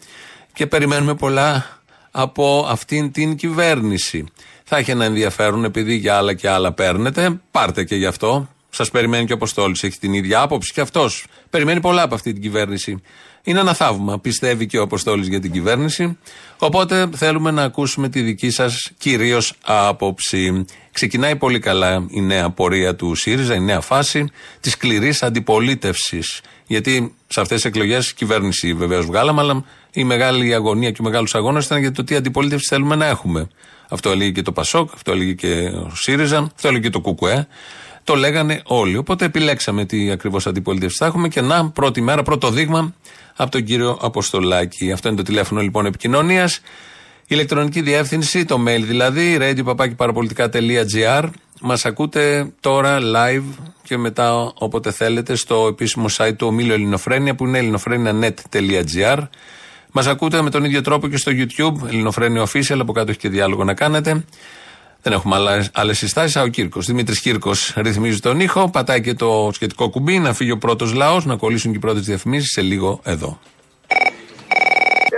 [0.53, 1.65] και περιμένουμε πολλά
[2.11, 4.25] από αυτήν την κυβέρνηση.
[4.63, 7.41] Θα έχει ένα ενδιαφέρον επειδή για άλλα και άλλα παίρνετε.
[7.51, 8.49] Πάρτε και γι' αυτό.
[8.75, 9.83] Σας περιμένει και ο Αποστόλης.
[9.83, 11.25] Έχει την ίδια άποψη και αυτός.
[11.49, 13.01] Περιμένει πολλά από αυτή την κυβέρνηση.
[13.43, 14.19] Είναι ένα θαύμα.
[14.19, 16.17] Πιστεύει και ο Αποστόλης για την κυβέρνηση.
[16.57, 20.65] Οπότε θέλουμε να ακούσουμε τη δική σας κυρίως άποψη.
[20.91, 26.41] Ξεκινάει πολύ καλά η νέα πορεία του ΣΥΡΙΖΑ, η νέα φάση της σκληρής αντιπολίτευσης.
[26.67, 31.35] Γιατί σε αυτές τις εκλογές κυβέρνηση βεβαίως βγάλαμε, αλλά η μεγάλη αγωνία και ο μεγάλος
[31.35, 33.47] αγώνας ήταν για το τι αντιπολίτευση θέλουμε να έχουμε.
[33.89, 37.47] Αυτό έλεγε και το Πασόκ, αυτό έλεγε και ο ΣΥΡΙΖΑ, αυτό έλεγε και το ΚΚΕ.
[38.05, 38.97] Το λέγανε όλοι.
[38.97, 42.93] Οπότε επιλέξαμε τι ακριβώς αντιπολίτευση θα έχουμε και να, πρώτη μέρα, πρώτο δείγμα
[43.35, 44.91] από τον κύριο Αποστολάκη.
[44.91, 46.61] Αυτό είναι το τηλέφωνο λοιπόν επικοινωνίας.
[47.27, 51.29] Ηλεκτρονική διεύθυνση, το mail δηλαδή, radio.parapolitica.gr.
[51.61, 53.43] Μας ακούτε τώρα live
[53.83, 59.17] και μετά όποτε θέλετε στο επίσημο site του Ομίλου Ελληνοφρένια που είναι ελληνοφρένια.net.gr.
[59.91, 63.29] Μας ακούτε με τον ίδιο τρόπο και στο YouTube, Ελληνοφρένια Official, από κάτω έχει και
[63.29, 64.25] διάλογο να κάνετε.
[65.07, 65.35] Δεν έχουμε
[65.73, 66.35] άλλες συστάσεις.
[66.35, 66.85] Ο Κύρκος.
[66.85, 71.25] Δημήτρης Κύρκος ρυθμίζει τον ήχο, πατάει και το σχετικό κουμπί, να φύγει ο πρώτος λαός,
[71.25, 73.39] να κολλήσουν και οι πρώτες διαφημίσεις σε λίγο εδώ.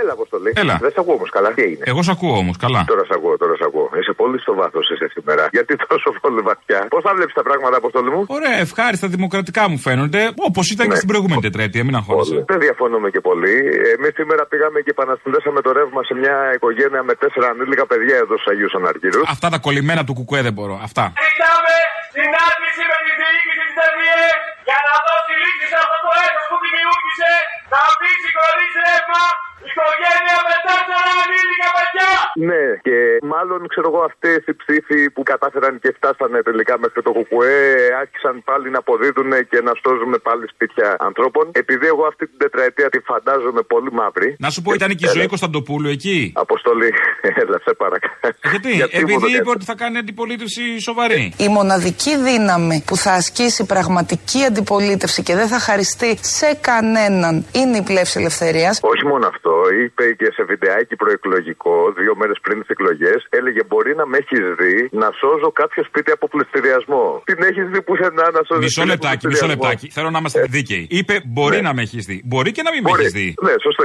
[0.02, 0.52] Έλα, Αποστολή.
[0.56, 0.78] Έλα.
[0.80, 1.52] Δεν σε ακούω όμως καλά.
[1.54, 2.84] Τι έγινε; Εγώ σ' ακούω όμως, καλά.
[2.86, 3.77] Τώρα σε ακούω, τώρα σε ακούω.
[4.00, 5.42] Είσαι πολύ στο βάθος εσύ σήμερα.
[5.56, 6.80] Γιατί τόσο πολύ βαθιά.
[6.94, 10.98] Πώς θα βλέπεις τα πράγματα, Αποστολή μου; Ωραία, ευχάριστα δημοκρατικά μου φαίνονται, όπως ήταν και
[11.00, 12.34] στην προηγούμενη τετραετία, μην αγχώνεσαι.
[12.34, 12.44] Πολύ.
[12.52, 13.54] Δεν διαφωνούμε και πολύ.
[13.94, 18.34] Εμείς σήμερα πήγαμε και επανασυνδέσαμε το ρεύμα σε μια οικογένεια με τέσσερα ανήλικα παιδιά εδώ
[18.38, 19.24] στους Αγίους Αναργύρους.
[19.34, 20.76] Αυτά τα κολλημένα του κουκουέ δεν μπορώ.
[20.88, 21.04] Αυτά.
[21.26, 21.74] Ζητάμε
[22.16, 24.22] συνάντηση με τη διοίκηση της ΔΕΔΙΕ
[24.68, 27.30] για να δώσει λύση σε αυτό το έτος που δημιούργησε
[27.72, 29.24] να αφήσει χωρίς ρεύμα
[29.66, 32.10] οικογένεια με τέσσερα ανήλικα παιδιά.
[32.50, 32.96] Ναι, και
[33.32, 37.60] μάλλον ξέρω εγώ αυτές οι ψήφοι που κατάφεραν και φτάσανε τελικά μέχρι το κουκουέ
[38.02, 41.44] άρχισαν πάλι να αποδίδουν και να σώζουν πάλι σπίτια ανθρώπων.
[41.62, 44.28] Επειδή εγώ αυτή την τετραετία τη φαντάζομαι πολύ μαύρη.
[44.46, 46.90] Να σου πω, ήταν και η ζωή Κωνσταντοπούλου εκεί; Αποστολή,
[47.42, 48.16] έλα, σε παρακαλώ.
[48.52, 51.22] Γιατί, Γιατί μου το επειδή είπε κάνεις; ότι θα κάνει αντιπολίτευση σοβαρή.
[51.46, 57.76] Η μοναδική δύναμη που θα ασκήσει πραγματική αντιπολίτευση και δεν θα χαριστεί σε κανέναν είναι
[57.76, 58.80] η πλεύση ελευθερίας.
[58.82, 59.47] Όχι μόνο αυτό,
[59.82, 64.44] είπε και σε βιντεάκι προεκλογικό, δύο μέρες πριν τις εκλογές, έλεγε Μπορεί να με έχεις
[64.60, 67.22] δει να σώζω κάποιο σπίτι από πληστηριασμό.
[67.24, 68.64] Την έχεις δει πουθενά να σώζεις.
[68.64, 69.86] Μισό λεπτάκι, μισό λεπτάκι.
[69.96, 70.86] Θέλω να είμαστε δίκαιοι.
[70.90, 72.22] Είπε μπορεί να με έχεις δει.
[72.24, 73.34] Μπορεί και να μην με έχεις δει.
[73.46, 73.82] Ναι, σωστό.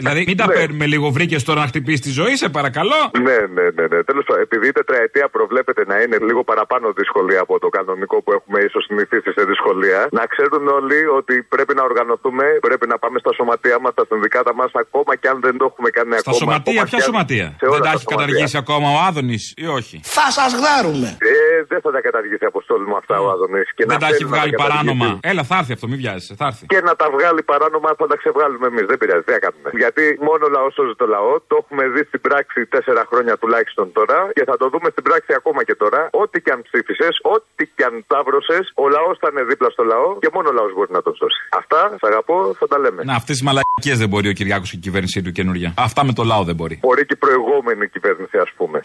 [0.00, 0.54] Δηλαδή, μην τα Ναι.
[0.54, 3.00] παίρνουμε λίγο βρήκες τώρα να χτυπήσεις τη ζωή, σε παρακαλώ.
[3.26, 3.84] Ναι, ναι, ναι.
[3.92, 3.98] ναι.
[4.10, 8.32] Τέλος πάντων, επειδή η τετραετία προβλέπεται να είναι λίγο παραπάνω δύσκολη από το κανονικό που
[8.38, 13.18] έχουμε ίσως συνηθίσει σε δυσκολία, να ξέρουν όλοι ότι πρέπει να οργανωθούμε, πρέπει να πάμε
[13.18, 16.36] στα σωματεία μας, στα συνδικάτα μας, ακόμα και αν δεν το έχουμε κάνει Στα ακόμα.
[16.42, 18.16] σωματεία, ακόμα ποια και αν- σωματεία; σε όλα Δεν τα τα έχει σωματεία.
[18.20, 21.08] καταργήσει ακόμα ο Άδωνης ή όχι; Θα σας γδάρουμε.
[21.32, 21.36] Ε,
[21.70, 23.66] δεν θα τα καταργήσει αποστόλη μου αυτά ο Άδωνης.
[23.92, 25.08] Δεν τα έχει βγάλει παράνομα.
[25.30, 26.64] Έλα, θα έρθει αυτό, μην βιάζεσαι, θα έρθει.
[26.72, 28.84] Και να τα βγάλει παράνομα θα τα ξεβγάλουμε εμείς.
[28.90, 29.68] Δεν πειράζει, τι θα κάνουμε.
[29.82, 31.32] Γιατί μόνο ο λαός σώζει το λαό.
[31.50, 35.32] Το έχουμε δει στην πράξη τέσσερα χρόνια τουλάχιστον τώρα και θα το δούμε στην πράξη
[35.40, 36.00] ακόμα και τώρα.
[36.22, 40.08] Ό,τι και αν ψήφισες, ό,τι και αν ταύρωσες, ο λαός θα είναι δίπλα στο λαό
[40.22, 41.40] και μόνο ο λαός μπορεί να τον σώσει.
[41.60, 43.00] Αυτά, σ' αγαπώ, θα τα λέμε.
[43.04, 45.74] Να, αυτές τις μαλακίες δεν μπορεί ο Κυριάκο και η κυβέρνησή του καινούργια.
[45.76, 46.78] Αυτά με το λαό δεν μπορεί.
[46.80, 48.80] Μπορεί και η προηγούμενη κυβέρνηση, ας πούμε.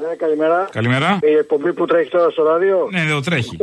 [0.00, 0.68] Ναι, καλημέρα.
[0.72, 1.18] Καλημέρα.
[1.22, 2.88] Η εκπομπή που τρέχει τώρα στο ράδιο.
[2.92, 3.56] Ναι, εδώ τρέχει.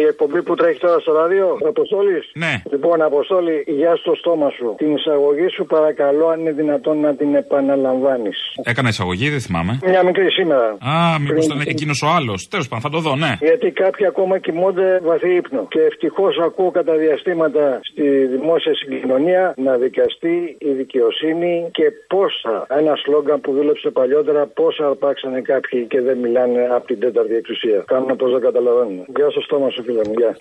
[0.00, 1.58] Η εκπομπή που τρέχει τώρα στο ράδιο.
[1.68, 2.30] Αποστόλης.
[2.34, 2.62] Ναι.
[2.70, 4.74] Λοιπόν, Αποστόλη, γεια στο στόμα σου.
[4.76, 8.38] Την εισαγωγή σου παρακαλώ αν είναι δυνατόν να την επαναλαμβάνεις.
[8.64, 9.78] Έκανα εισαγωγή, δεν θυμάμαι.
[9.84, 10.66] Μια μικρή σήμερα.
[10.92, 12.48] Α, μήπως Πριν- ήταν εκείνος ο άλλος.
[12.50, 13.32] Τέλος πάντων, θα το δω, ναι.
[13.40, 15.66] Γιατί κάποιοι ακόμα κοιμούνται βαθύ ύπνο.
[15.68, 22.66] Και ευτυχώς ακούω κατά διαστήματα στη δημόσια συγκοινωνία να δικαστεί η δικαιοσύνη και πόσα.
[22.80, 27.84] Ένα σλόγκαν που δούλεψε παλιότερα, πόσα αρπάξανε κάποιοι και δεν μιλάνε από την τέταρτη εξουσία.
[27.86, 29.04] Κάνουν πως δεν καταλαβαίνουν.
[29.16, 30.14] Γεια στο στόμα σου, φίλε μου.
[30.16, 30.36] Γεια.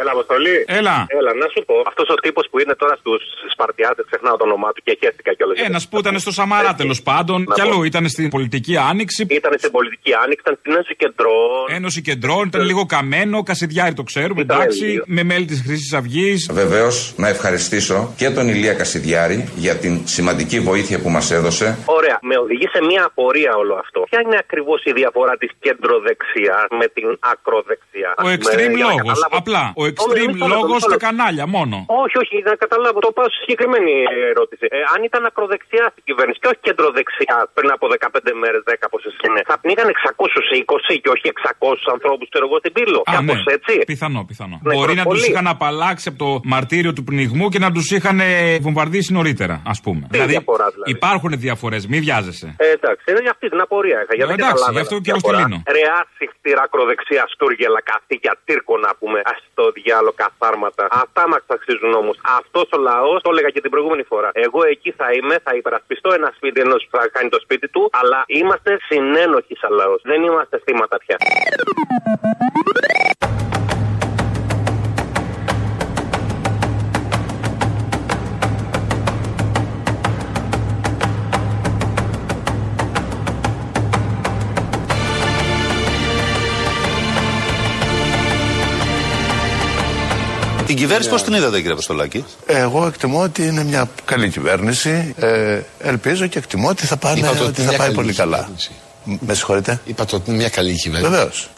[0.00, 0.56] Έλα, Αποστολή.
[0.78, 0.96] Έλα.
[1.18, 1.74] Έλα, να σου πω.
[1.90, 3.20] Αυτός ο τύπος που είναι τώρα στους
[3.52, 5.58] Σπαρτιάτες, ξεχνάω το όνομά του και χαίρεστηκα κιόλας.
[5.68, 7.38] Ένα που ήταν στο Σαμαρά τέλος πάντων.
[7.48, 7.66] Να Κι πω.
[7.68, 9.26] αλλού ήταν στην πολιτική άνοιξη.
[9.30, 11.64] Ήταν στην πολιτική άνοιξη, ήταν στην Ένωση Κεντρών.
[11.78, 13.42] Ένωση Κεντρών, ήταν λίγο καμένο.
[13.42, 14.84] Κασιδιάρη το ξέρουμε, Ήταν εντάξει.
[14.84, 15.04] λίγο.
[15.06, 16.50] Με μέλη της Χρυσής Αυγής.
[16.52, 21.78] Βεβαίως, να ευχαριστήσω και τον Ηλία Κασιδιάρη για την σημαντική βοήθεια που μας έδωσε.
[21.84, 24.00] Ωραία, με οδηγεί σε μια απορία όλο αυτό.
[24.10, 28.84] Ποια είναι ακριβώς η διαφορά της κεντροδεξιάς με την ακροδεξιά; Ο Ας πούμε, extreme για
[28.84, 28.98] να λόγος.
[29.20, 29.36] καταλάβω.
[29.42, 29.72] Απλά.
[29.76, 31.04] Ο extreme μισό λεπτό, λόγος μισό στα λεπτό.
[31.06, 31.76] κανάλια μόνο.
[32.04, 32.98] Όχι, όχι, να καταλάβω.
[33.06, 33.92] Το πάω στη συγκεκριμένη
[34.32, 34.64] ερώτηση.
[34.76, 39.14] Ε, αν ήταν ακροδεξιά στην κυβέρνηση και όχι κεντροδεξιά πριν από 15 μέρες, 10 πόσες
[39.26, 42.98] είναι, θα πνίγαν 620 και όχι 600 ανθρώπους, ξέρω εγώ, στην πύλο.
[43.10, 43.52] Α, Κάπως ναι.
[43.58, 43.74] έτσι.
[43.92, 44.56] Πιθανό, πιθανό.
[44.62, 45.26] Ναι, Μπορεί να τους πολύ.
[45.30, 48.30] είχαν απαλλάξει από το μαρτύριο του πνιγμού και να τους είχαν ε,
[48.66, 50.02] βομβαρδίσει νωρίτερα, ας πούμε.
[50.36, 50.90] διαφορά, δηλαδή.
[50.96, 52.48] υπάρχουν διαφορές, μη βιάζεσαι.
[52.58, 54.14] Ε, εντάξει, είναι για αυτή την απορία είχα.
[54.18, 55.38] Γιατί Ε, δεν εντάξει, καταλάβαινα γι' αυτό τη και εγώ διαφορά.
[55.42, 55.58] στυλίνω.
[55.78, 59.18] Ρεά συχτήρα ακροδεξιά στούργελα καθήκια τύρκο να πούμε.
[59.32, 60.86] Α το διάλο καθάρματα.
[60.90, 62.16] Αυτά μας αξίζουν όμως.
[62.40, 64.30] Αυτός ο λαός, το έλεγα και την προηγούμενη φορά.
[64.32, 67.82] Εγώ εκεί θα είμαι, θα υπερασπιστώ ένα σπίτι ενός που θα κάνει το σπίτι του,
[68.00, 70.00] αλλά είμαστε συνένοχοι σαν λαός.
[70.04, 71.16] Δεν είμαστε θύματα πια.
[90.66, 95.14] Την κυβέρνηση πώς την είδατε, κύριε Αποστολάκη; Εγώ εκτιμώ ότι είναι μια καλή κυβέρνηση.
[95.18, 97.94] Ε, ελπίζω και εκτιμώ ότι θα, πάνε, Είπατε ότι ότι είναι θα μια πάει καλή
[98.00, 98.36] πολύ καλά.
[98.36, 98.70] κυβέρνηση.
[99.04, 99.80] Μ- Με συγχωρείτε.
[99.84, 101.10] Είπατε ότι είναι μια καλή κυβέρνηση.
[101.10, 101.48] Βεβαίως.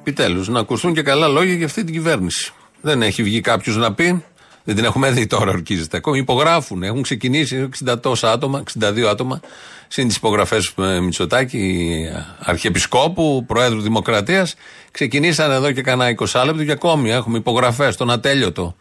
[0.00, 2.52] Επιτέλους, να ακουστούν και καλά λόγια για αυτή την κυβέρνηση.
[2.80, 4.24] Δεν έχει βγει κάποιος να πει.
[4.64, 6.18] Δεν την έχουμε δει τώρα, ορκίζεται ακόμη.
[6.18, 6.82] Υπογράφουν.
[6.82, 9.40] Έχουν ξεκινήσει 60 τόσα άτομα, 62 άτομα,
[9.88, 11.94] συν τις υπογραφές Μητσοτάκη,
[12.38, 14.54] Αρχιεπισκόπου, Προέδρου Δημοκρατίας.
[14.90, 18.76] Ξεκινήσαν εδώ και κανένα 20 λεπτό και ακόμη έχουμε υπογραφές, τον ατέλειωτο.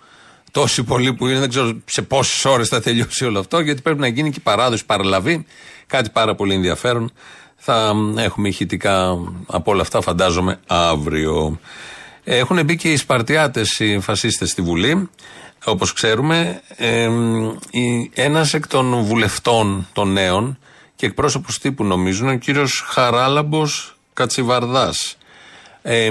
[0.51, 3.99] Τόσοι πολλοί που είναι, δεν ξέρω σε πόσες ώρες θα τελειώσει όλο αυτό, γιατί πρέπει
[3.99, 5.45] να γίνει και η παράδοση, παραλαβή.
[5.87, 7.11] Κάτι πάρα πολύ ενδιαφέρον.
[7.55, 9.17] Θα έχουμε ηχητικά
[9.47, 11.59] από όλα αυτά, φαντάζομαι, αύριο.
[12.23, 15.09] Έχουν μπει και οι Σπαρτιάτες, οι φασίστες στη Βουλή.
[15.65, 17.09] Όπως ξέρουμε, ε,
[18.13, 20.57] ένας εκ των βουλευτών των νέων
[20.95, 25.17] και εκπρόσωπος τύπου νομίζουν, ο κύριος Χαράλαμπος Κατσιβαρδάς.
[25.81, 26.09] Ε,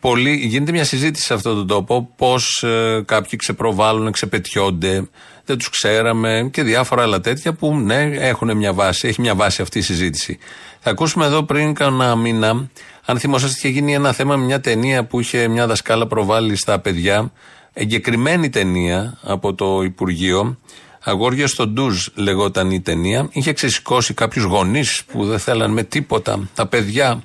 [0.00, 5.08] πολύ, γίνεται μια συζήτηση σε αυτόν τον τόπο πώς ε, κάποιοι ξεπροβάλλουν, ξεπετιόνται,
[5.44, 9.62] δεν τους ξέραμε και διάφορα άλλα τέτοια που ναι, έχουν μια βάση, έχει μια βάση
[9.62, 10.38] αυτή η συζήτηση.
[10.80, 12.68] Θα ακούσουμε εδώ πριν κάνα μήνα,
[13.04, 16.78] αν θυμόσαστε, είχε γίνει ένα θέμα με μια ταινία που είχε μια δασκάλα προβάλλει στα
[16.78, 17.32] παιδιά,
[17.74, 20.58] εγκεκριμένη ταινία από το Υπουργείο.
[21.00, 23.28] Αγόρια στο ντουζ λεγόταν η ταινία.
[23.32, 27.22] Είχε ξεσηκώσει κάποιους γονείς που δεν θέλαν με τίποτα τα παιδιά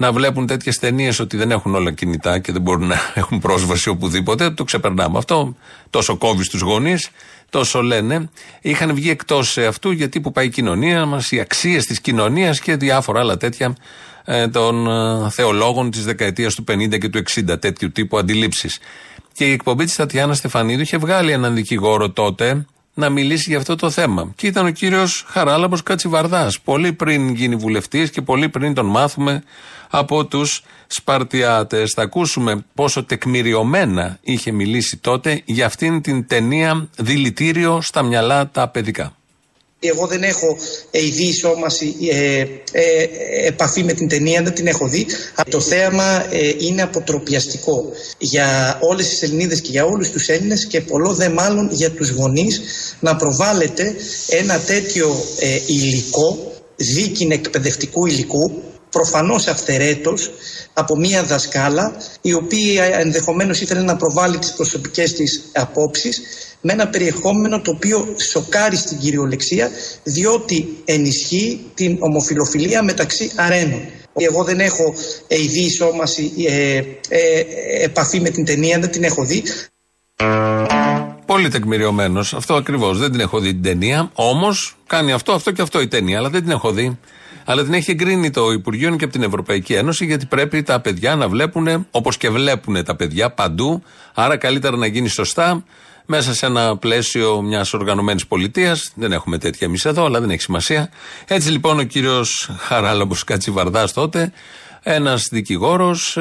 [0.00, 3.88] να βλέπουν τέτοιες ταινίες ότι δεν έχουν όλα κινητά και δεν μπορούν να έχουν πρόσβαση
[3.88, 4.50] οπουδήποτε.
[4.50, 5.56] Το ξεπερνάμε αυτό.
[5.90, 7.10] Τόσο κόβεις τους γονείς,
[7.50, 8.30] τόσο λένε.
[8.60, 12.76] Είχαν βγει εκτός αυτού γιατί που πάει η κοινωνία μας, οι αξίες της κοινωνίας και
[12.76, 13.76] διάφορα άλλα τέτοια
[14.24, 18.78] ε, των ε, θεολόγων της δεκαετίας του 50 και του 60, τέτοιου τύπου αντιλήψεις.
[19.32, 22.64] Και η εκπομπή της Τατιάνα Στεφανίδου είχε βγάλει έναν δικηγόρο τότε
[22.94, 24.32] να μιλήσει για αυτό το θέμα.
[24.36, 26.60] Και ήταν ο κύριος Χαράλαμπος Κατσιβαρδάς.
[26.60, 29.42] Πολύ πριν γίνει βουλευτής και πολύ πριν τον μάθουμε
[29.90, 31.92] από τους Σπαρτιάτες.
[31.92, 38.68] Θα ακούσουμε πόσο τεκμηριωμένα είχε μιλήσει τότε για αυτήν την ταινία Δηλητήριο στα μυαλά τα
[38.68, 39.14] παιδικά.
[39.82, 40.56] Εγώ δεν έχω
[40.90, 43.06] ε, ειδή σώμαση, ε, ε,
[43.46, 45.06] επαφή με την ταινία, δεν την έχω δει.
[45.50, 47.84] Το θέαμα ε, είναι αποτροπιαστικό
[48.18, 52.10] για όλες τις Ελληνίδες και για όλους τους Έλληνες και πολλό δε μάλλον για τους
[52.10, 52.60] γονείς
[53.00, 53.94] να προβάλλεται
[54.28, 60.30] ένα τέτοιο ε, υλικό, δίκην εκπαιδευτικού υλικού, προφανώς αυθαιρέτως
[60.72, 66.20] από μία δασκάλα η οποία ενδεχομένως ήθελε να προβάλλει τις προσωπικές της απόψεις
[66.60, 69.70] με ένα περιεχόμενο το οποίο σοκάρει στην κυριολεξία
[70.02, 73.80] διότι ενισχύει την ομοφιλοφιλία μεταξύ αρένων.
[74.12, 74.94] Εγώ δεν έχω
[75.28, 76.76] ειδή σώμαση, ε,
[77.08, 77.44] ε,
[77.82, 79.42] επαφή με την ταινία, δεν την έχω δει.
[81.26, 82.34] Πολύ τεκμηριωμένος.
[82.34, 82.98] Αυτό ακριβώς.
[82.98, 84.10] Δεν την έχω δει την ταινία.
[84.14, 86.18] Όμως κάνει αυτό, αυτό και αυτό η ταινία.
[86.18, 86.98] Αλλά δεν την έχω δει.
[87.44, 91.14] Αλλά την έχει εγκρίνει το Υπουργείο και από την Ευρωπαϊκή Ένωση γιατί πρέπει τα παιδιά
[91.14, 93.82] να βλέπουν όπως και βλέπουν τα παιδιά παντού.
[94.14, 95.64] Άρα καλύτερα να γίνει σωστά
[96.10, 98.92] μέσα σε ένα πλαίσιο μιας οργανωμένης πολιτείας.
[98.94, 100.90] Δεν έχουμε τέτοια εμείς εδώ, αλλά δεν έχει σημασία.
[101.26, 104.32] Έτσι λοιπόν ο κύριος Χαράλαμπος Κατσιβαρδάς τότε,
[104.82, 106.18] ένας δικηγόρος,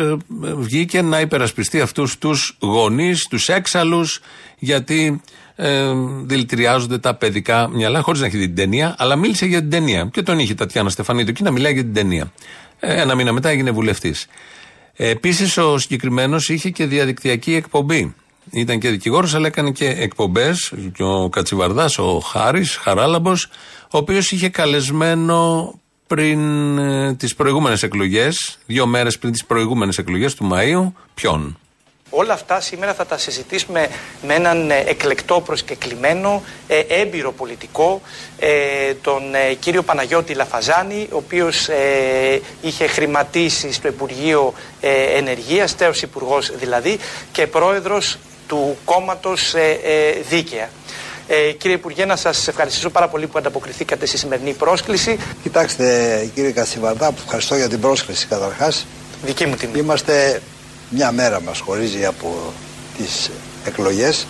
[0.58, 4.22] βγήκε να υπερασπιστεί αυτούς τους γονείς, τους έξαλλους,
[4.58, 5.22] γιατί
[5.56, 5.92] ε,
[6.24, 10.10] δηλητηριάζονται τα παιδικά μυαλά, χωρίς να έχει δει την ταινία, αλλά μίλησε για την ταινία.
[10.12, 12.32] Και τον είχε η Τατιάνα Στεφανίδου εκεί να μιλάει για την ταινία.
[12.80, 14.28] Ε, ένα μήνα μετά έγινε βουλευτής.
[14.96, 18.14] Ε, Επίσης, ο συγκεκριμένος είχε και διαδικτυακή εκπομπή.
[18.52, 20.74] Ήταν και δικηγόρος, αλλά έκανε και εκπομπές.
[20.94, 23.48] Και ο Κατσιβαρδάς, ο Χάρης, Χαράλαμπος,
[23.82, 25.74] ο οποίος είχε καλεσμένο
[26.08, 31.58] πριν ε, τις προηγούμενες εκλογές, δύο μέρες πριν τις προηγούμενες εκλογές του Μαΐου, ποιον;
[32.12, 33.88] Όλα αυτά σήμερα θα τα συζητήσουμε
[34.22, 38.02] με έναν ε, εκλεκτό προσκεκλημένο, ε, έμπειρο πολιτικό,
[38.40, 39.22] ε, τον
[39.60, 41.68] κύριο Παναγιώτη Λαφαζάνη, ο οποίος
[42.62, 44.54] είχε χρηματίσει στο Υπουργείο
[45.16, 47.00] Ενεργείας, τέος υπουργός δηλαδή,
[47.32, 48.18] και πρόεδρος
[48.50, 49.56] του κόμματος
[50.30, 50.70] Δίκαια.
[51.32, 55.20] Ε, κύριε Υπουργέ, να σας ευχαριστήσω πάρα πολύ που ανταποκριθήκατε στη σημερινή πρόσκληση.
[55.44, 58.86] Κοιτάξτε, κύριε Κασιβαρδά, ευχαριστώ για την πρόσκληση καταρχάς.
[59.24, 59.80] Δική μου τιμή.
[59.80, 60.42] Είμαστε
[60.90, 62.54] μια μέρα μας χωρίζει από
[62.98, 63.30] τις
[63.66, 64.26] εκλογές.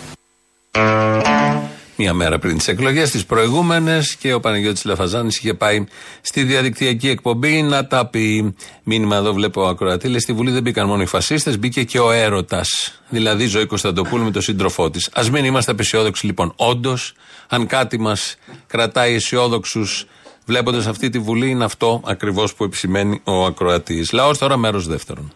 [2.01, 5.83] Μία μέρα πριν τις εκλογές, τις προηγούμενες, και ο Παναγιώτης Λαφαζάνης είχε πάει
[6.21, 8.55] στη διαδικτυακή εκπομπή να τα πει.
[8.83, 10.07] Μήνυμα εδώ βλέπω ακροατή.
[10.07, 12.69] Λέει στη Βουλή δεν μπήκαν μόνο οι φασίστες, μπήκε και ο έρωτας.
[13.09, 15.09] Δηλαδή ζωή Κωνσταντοπούλου με τον σύντροφό της.
[15.13, 16.53] Α μην είμαστε απεσιόδοξοι λοιπόν.
[16.55, 17.13] Όντως,
[17.47, 18.35] αν κάτι μας
[18.67, 20.05] κρατάει αισιόδοξους
[20.45, 24.11] βλέποντας αυτή τη Βουλή, είναι αυτό ακριβώς που επισημαίνει ο ακροατής.
[24.11, 25.33] Λαός τώρα μέρος δεύτερον.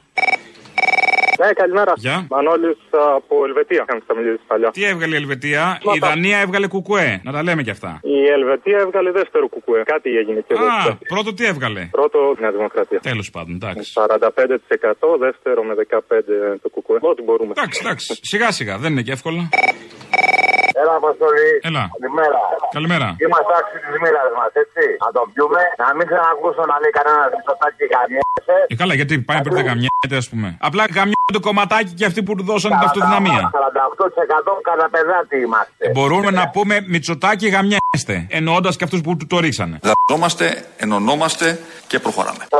[1.46, 1.94] Ναι, καλημέρα.
[1.96, 2.28] Γεια.
[2.30, 2.78] Μανώλης
[3.16, 3.84] από Ελβετία.
[3.88, 4.72] Είχαμε θα μιλήσεις παλιάς.
[4.74, 7.22] Τι έβγαλε η Ελβετία, η Δανία έβγαλε κουκουέ.
[7.24, 8.00] Να τα λέμε κι αυτά.
[8.02, 9.84] Η Ελβετία έβγαλε δεύτερο κουκουέ.
[9.84, 10.66] Κάτι έγινε και εδώ.
[10.66, 13.00] Α, πρώτο τι έβγαλε; Πρώτο Νέα Δημοκρατία.
[13.00, 13.94] Τέλος πάντων, εντάξει.
[13.96, 16.00] 45% δεύτερο με 15
[16.62, 16.98] το κουκουέ.
[17.02, 17.52] Ό,τι μπορούμε.
[17.58, 18.20] Εντάξει, εντάξει.
[18.22, 19.50] Σιγά σιγά, δεν είναι και εύκολο.
[20.82, 21.52] Έλα, Αποστολή.
[21.70, 21.84] Έλα.
[21.96, 22.42] Καλημέρα.
[22.78, 23.08] Καλημέρα.
[23.24, 24.84] Είμαστε άξιοι της μοίρας μας, έτσι.
[25.04, 25.62] Να το πιούμε.
[25.82, 28.58] Να μην ξανακούσω να λέει κανένας μισοτάκι γαμιέσαι.
[28.72, 30.48] Ε, καλά, γιατί πάει πριν δεν γαμιέται, ας πούμε.
[30.68, 33.52] Απλά γαμιέται το κομματάκι και αυτοί που του δώσαν την αυτοδυναμία.
[33.54, 35.74] 48% καταπεδάτη είμαστε.
[35.78, 38.16] Ε, μπορούμε να πούμε Μητσοτάκι γαμιέστε.
[38.30, 39.80] Εννοώντας και αυτούς που του το ρίξανε.
[39.90, 42.44] Δαζόμαστε, ενωνόμαστε και προχωράμε.
[42.50, 42.58] 48%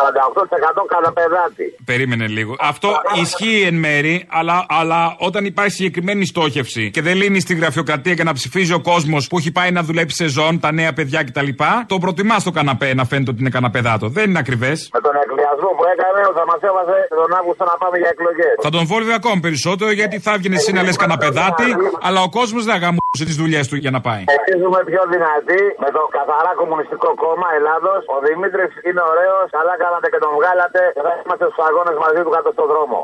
[0.88, 1.76] καταπεδάτη.
[1.86, 2.56] Περίμενε λίγο.
[2.60, 2.90] Αυτό
[3.22, 8.24] ισχύει εν μέρη, αλλά, αλλά όταν υπάρχει συγκεκριμένη στόχευση και δεν λύνει στη γραφειοκρατία και
[8.24, 11.50] να ψηφίζει ο κόσμος που έχει πάει να δουλέψει σε ζών, τα νέα παιδιά κτλ.
[11.88, 14.08] Το προτιμάς στο καναπέ να φαίνεται ότι είναι καναπεδάτο.
[14.08, 14.90] Δεν είναι ακριβές.
[14.94, 18.56] Με τον εκβιασμό που έκανε θα μα έβαζε τον Αύγουστο να πάμε για εκλογές.
[18.66, 21.70] Θα τον βόλευε ακόμη περισσότερο γιατί θα έβγαινε εσύ να λες καναπεδάτη,
[22.08, 24.24] αλλά ο κόσμος δεν αγαμούσε τις δουλειές του για να πάει.
[24.36, 28.02] Εμεί ζούμε πιο δυνατοί με το καθαρά κομμουνιστικό κόμμα Ελλάδος.
[28.16, 32.22] Ο Δημήτρης είναι ωραίος, καλά κάνατε και τον βγάλατε και θα είμαστε στους αγώνες μαζί
[32.26, 33.00] του κάτω στον δρόμο.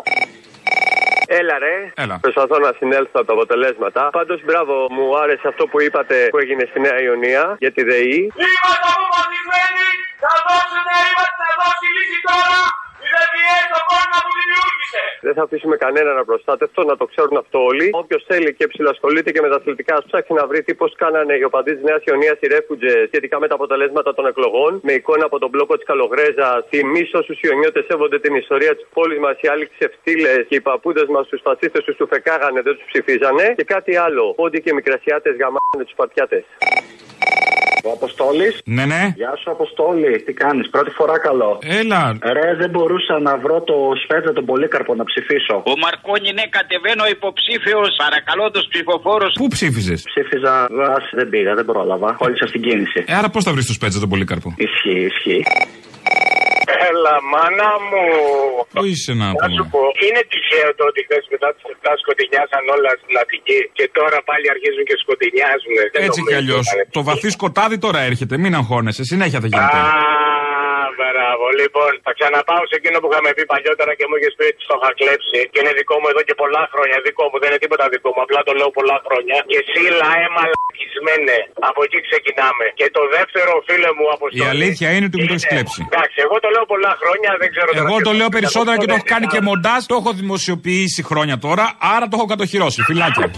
[1.40, 1.76] Έλα ρε.
[2.04, 2.16] Έλα.
[2.26, 4.02] Προσπαθώ να συνέλθω από τα αποτελέσματα.
[4.20, 8.20] Πάντως, μπράβο, μου άρεσε αυτό που είπατε που έγινε στη Νέα Ιωνία για τη ΔΕΗ.
[8.48, 9.88] Είμαστε αποφασισμένοι
[10.24, 12.62] να δώσουμε, είμαστε εδώ στη λύση τώρα.
[13.10, 15.02] Οι ΔΕΗ το πρόβλημα που δημιούργησε.
[15.28, 17.88] Δεν θα αφήσουμε κανέναν απροστάτευτο, να το ξέρουν αυτό όλοι.
[18.02, 21.34] Όποιος θέλει και ψηλασχολείται και με τα αθλητικά, ας ψάξει να βρει τι πώς κάνανε
[21.40, 24.72] οι οπαδοί της Νέας Ιωνίας οι ρέφουτζες σχετικά με τα αποτελέσματα των εκλογών.
[24.88, 26.80] Με εικόνα από τον μπλόκο της Καλογρέζα, τι
[27.20, 31.28] όσου Ιωνιώτες σέβονται την ιστορία της πόλης μας, οι άλλοι ξεφτύλε και οι παππούδες μας
[31.28, 33.54] τους φασίστες τους του φεκάγανε, δεν τους ψηφίζανε.
[33.58, 34.34] Και κάτι άλλο.
[34.34, 36.46] Πόντι και μικρασιάτες γαμάνε τους παρτιάτε.
[37.88, 38.54] Ο Αποστόλης.
[38.66, 39.02] Ναι, ναι.
[39.22, 40.12] Γεια σου, Αποστόλη.
[40.26, 41.52] Τι κάνεις, πρώτη φορά καλό.
[41.80, 42.02] Έλα.
[42.38, 45.56] Ρε, δεν μπορούσα να βρω το Σπέτζα τον Πολύκαρπο να ψηφίσω.
[45.72, 47.90] Ο Μαρκόνι, ναι, κατεβαίνω υποψήφιος.
[48.06, 49.32] Παρακαλώ του ψηφοφόρους.
[49.42, 50.54] Πού ψήφιζες; Ψήφιζα.
[50.94, 52.10] Α, δεν πήγα, δεν πρόλαβα.
[52.22, 53.00] Κόλλησα στην κίνηση.
[53.08, 55.44] Ε, άρα πώς θα βρεις το Σπέτζα τον Πολύκαρπο; Ισχύει, ισχύει.
[56.90, 58.04] Έλα, μάνα μου.
[58.78, 62.64] Πού είσαι να Να σου πω, είναι τυχαίο το ότι χθες μετά τις 7 σκοτεινιάσαν
[62.76, 65.74] όλα στην Αττική και τώρα πάλι αρχίζουν και σκοτεινιάζουν.
[65.94, 66.60] Δεν Έτσι κι νομίζω, αλλιώ.
[66.78, 66.84] ρε.
[66.98, 68.34] Το βαθύ σκοτάδι τώρα έρχεται.
[68.44, 69.04] Μην αγχώνεσαι.
[69.12, 69.80] Συνέχεια θα γίνεται.
[69.84, 69.88] Α,
[71.00, 71.46] μπράβο.
[71.62, 74.76] Λοιπόν, θα ξαναπάω σε εκείνο που είχαμε πει παλιότερα και μου είχες πει ότι το
[74.80, 75.40] είχα κλέψει.
[75.52, 76.98] Και είναι δικό μου εδώ και πολλά χρόνια.
[77.08, 78.22] Δικό μου, δεν είναι τίποτα δικό μου.
[78.26, 79.38] Απλά το λέω πολλά χρόνια.
[79.52, 81.38] Και εσύ λαέ μαλακισμένε.
[81.70, 82.66] Από εκεί ξεκινάμε.
[82.80, 85.82] Και το δεύτερο φίλε μου από Η αλήθεια είναι ότι μου το έχεις κλέψει.
[85.92, 88.78] Εντάξει, εγώ το λέω πολλά χρόνια, δεν ξέρω τώρα Εγώ ποιος το λέω θα περισσότερα
[88.78, 89.46] και το έχω κάνει και είναι.
[89.46, 89.82] μοντάζ.
[89.92, 92.82] Το έχω δημοσιοποιήσει χρόνια τώρα, άρα το έχω κατοχυρώσει.
[92.82, 93.32] Φιλάκια.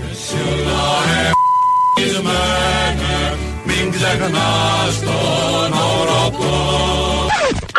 [3.65, 7.20] Μην ξεχνάς τον οροπό.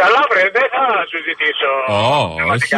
[0.02, 1.70] Καλά, βρε, δεν θα σου ζητήσω.
[1.96, 2.14] Ω,
[2.54, 2.68] όχι.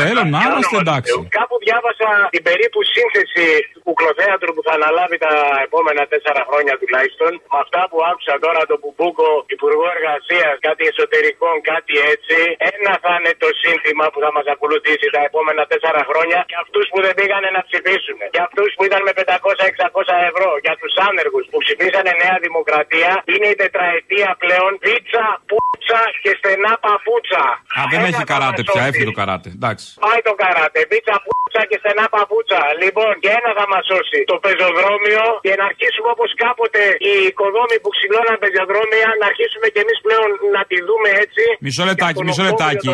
[0.00, 1.12] Θέλω να είμαστε εντάξει.
[1.38, 5.32] Κάπου διάβασα την περίπου σύνθεση του κουκλοθέατρου που θα αναλάβει τα
[5.66, 7.30] επόμενα τέσσερα χρόνια τουλάχιστον.
[7.52, 12.36] Με αυτά που άκουσα τώρα τον Μπουμπούκο, Υπουργό Εργασίας, κάτι εσωτερικών, κάτι έτσι.
[12.72, 16.84] Ένα θα είναι το σύνθημα που θα μας ακολουθήσει τα επόμενα τέσσερα χρόνια για αυτούς
[16.92, 18.18] που δεν πήγανε να ψηφίσουν.
[18.34, 20.50] Για αυτούς που ήταν με 500-600 ευρώ.
[20.64, 23.10] Για τους άνεργους που ψηφίσανε Νέα Δημοκρατία.
[23.32, 24.70] Είναι η τετραετία πλέον.
[24.84, 27.44] Πίτσα, πούτσα και στενά παπούτσα.
[27.78, 28.88] Α, δεν Ένα έχει θα καράτε μας πια, σώσει.
[28.88, 29.48] έφυγε το καράτε.
[29.58, 29.84] Εντάξει.
[30.06, 30.78] Πάει το καράτε.
[30.90, 32.60] Πίτσα, πούτσα και στενά παπούτσα.
[32.82, 34.20] Λοιπόν, και ένα θα μας σώσει.
[34.32, 39.80] Το πεζοδρόμιο και να αρχίσουμε όπως κάποτε οι οικοδόμοι που ξυλώναν πεζοδρόμια να αρχίσουμε κι
[39.84, 41.44] εμείς πλέον να τη δούμε έτσι.
[41.66, 42.90] Μισό λεπτάκι, μισό λεπτάκι.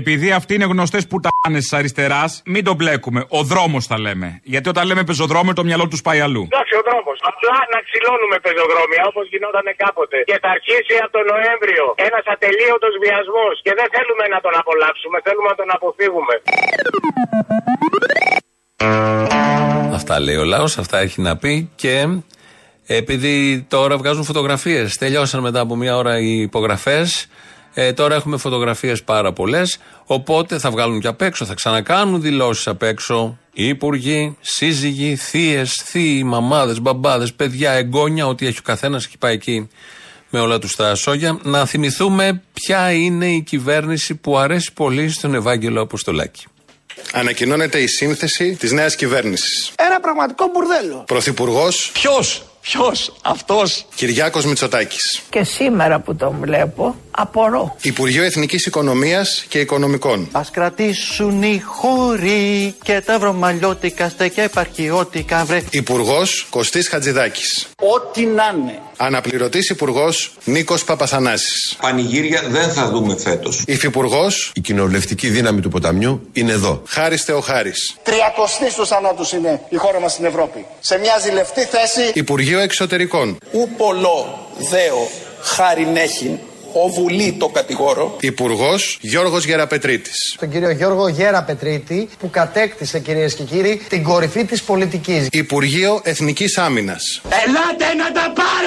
[0.00, 1.30] Επειδή αυτοί είναι γνωστές που τα
[1.64, 3.20] της αριστεράς, μην το μπλέκουμε.
[3.38, 4.28] Ο δρόμος θα λέμε.
[4.52, 6.44] Γιατί όταν λέμε πεζοδρόμιο, το μυαλό τους πάει αλλού.
[6.50, 7.18] Εντάξει, ο δρόμος.
[7.30, 10.16] Απλά να ξυλώνουμε πεζοδρόμια όπως γινόταν κάποτε.
[10.30, 13.46] Και θα αρχίσει από τον Νοέμβριο ένας ατελείωτος βιασμό.
[13.64, 16.34] Και δεν θέλουμε να τον απολαύσουμε, θέλουμε να τον αποφύγουμε.
[19.98, 21.94] Αυτά λέει ο λαός, αυτά έχει να πει και
[22.86, 24.96] επειδή τώρα βγάζουν φωτογραφίες.
[24.96, 27.28] Τελειώσαν μετά από μία ώρα οι υπογραφές.
[27.76, 29.78] Ε, τώρα έχουμε φωτογραφίες πάρα πολλές.
[30.06, 33.38] Οπότε θα βγάλουν και απ' έξω, θα ξανακάνουν δηλώσεις απ' έξω.
[33.52, 39.34] Οι υπουργοί, σύζυγοι, θείες, θείοι, μαμάδες, μπαμπάδες, παιδιά, εγγόνια, ό,τι έχει ο καθένας έχει πάει
[39.34, 39.68] εκεί
[40.34, 41.38] με όλα τους τα σόγια.
[41.42, 46.44] Να θυμηθούμε ποια είναι η κυβέρνηση που αρέσει πολύ στον Ευάγγελο Αποστολάκη.
[47.12, 49.72] Ανακοινώνεται η σύνθεση της νέας κυβέρνησης.
[49.76, 51.04] Ένα πραγματικό μπουρδέλο.
[51.06, 55.22] Πρωθυπουργός Ποιος, ποιος, αυτός; Κυριάκος Μητσοτάκης.
[55.28, 57.76] Και σήμερα που τον βλέπω, απορώ.
[57.82, 60.28] Υπουργείο Εθνικής Οικονομίας και Οικονομικών.
[60.32, 65.62] Ας κρατήσουν οι χώροι και τα βρωμαλιώτικα στέκια επαρχιώτικα βρε.
[65.70, 67.66] Υπουργός Κωστής Χατζηδάκης.
[67.76, 68.78] Ό,τι να είναι.
[68.96, 71.76] Αναπληρωτής Υπουργός Νίκος Παπαθανάσης.
[71.80, 73.62] Πανηγύρια δεν θα δούμε φέτος.
[73.66, 76.82] Υφυπουργός Η κοινοβουλευτική δύναμη του ποταμιού είναι εδώ.
[76.86, 77.94] Χάρης Θεοχάρης.
[78.02, 80.66] Τριακοστής στου θανάτου είναι η χώρα μας στην Ευρώπη.
[80.80, 82.10] Σε μια ζηλευτή θέση.
[82.14, 83.38] Υπουργείο Εξωτερικών.
[83.52, 85.08] Ου πολλό δέο
[85.42, 86.38] χάριν έχειν,
[86.72, 88.16] ο βουλή το κατηγόρο.
[88.20, 90.36] Υπουργός Γιώργος Γεραπετρίτης.
[90.38, 95.26] Τον κύριο Γιώργο Γέρα Πετρίτη που κατέκτησε κυρίες και κύριοι την κορυφή της πολιτικής.
[95.30, 97.20] Υπουργείο Εθνικής Άμυνας.
[97.24, 98.63] Ελάτε να τα πάρετε!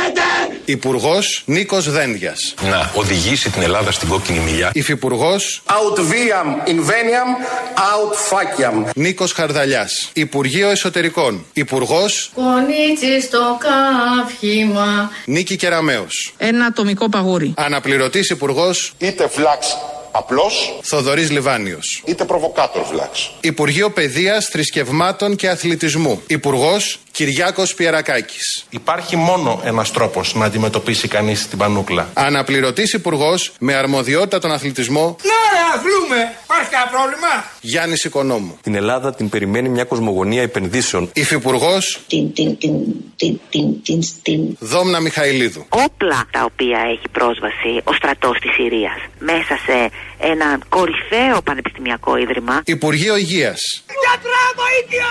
[0.70, 2.54] Υπουργός Νίκος Δένδιας.
[2.70, 4.70] Να οδηγήσει την Ελλάδα στην κόκκινη μιλιά.
[4.74, 7.30] Υφυπουργός Out viam inveniam,
[7.76, 8.90] out faciam.
[8.96, 10.10] Νίκος Χαρδαλιάς.
[10.14, 11.46] Υπουργείο Εσωτερικών.
[11.54, 15.12] Υπουργός Κονίτσι στο καύχημα.
[15.26, 16.08] Νίκη Κεραμέο.
[16.38, 17.54] Ένα ατομικό παγούρι.
[17.58, 19.68] Αναπληρωτής Υπουργός Είτε φλάξ
[20.12, 22.02] απλός, Θοδωρής Λιβάνιος.
[22.06, 23.32] είτε προβοκάτορ φλάξ.
[23.42, 26.22] Υπουργείο Παιδείας, Θρησκευμάτων και Αθλητισμού.
[26.28, 28.66] Υπουργός Κυριάκος Πιερακάκης.
[28.70, 32.10] Υπάρχει μόνο ένας τρόπος να αντιμετωπίσει κανείς την πανούκλα.
[32.14, 36.34] Αναπληρωτής Υπουργός με αρμοδιότητα τον αθλητισμό Ναι, ρε, αθλούμε.
[36.44, 37.28] Υπάρχει κανένα πρόβλημα;
[37.62, 38.58] Γιάννης Οικονόμου.
[38.62, 41.10] Την Ελλάδα την περιμένει μια κοσμογονία επενδύσεων.
[41.14, 42.74] Υφυπουργός Την, την, την,
[43.16, 44.58] την, την, την, την.
[44.60, 45.66] Δόμνα Μιχαηλίδου.
[45.70, 49.90] Όπλα τα οποία έχει πρόσβαση ο στρατός της Συρίας μέσα σε
[50.20, 52.62] ένα κορυφαίο πανεπιστημιακό ίδρυμα.
[52.66, 53.62] Υπουργείο Υγείας.
[54.04, 55.10] Γιατρά, βοήθεια!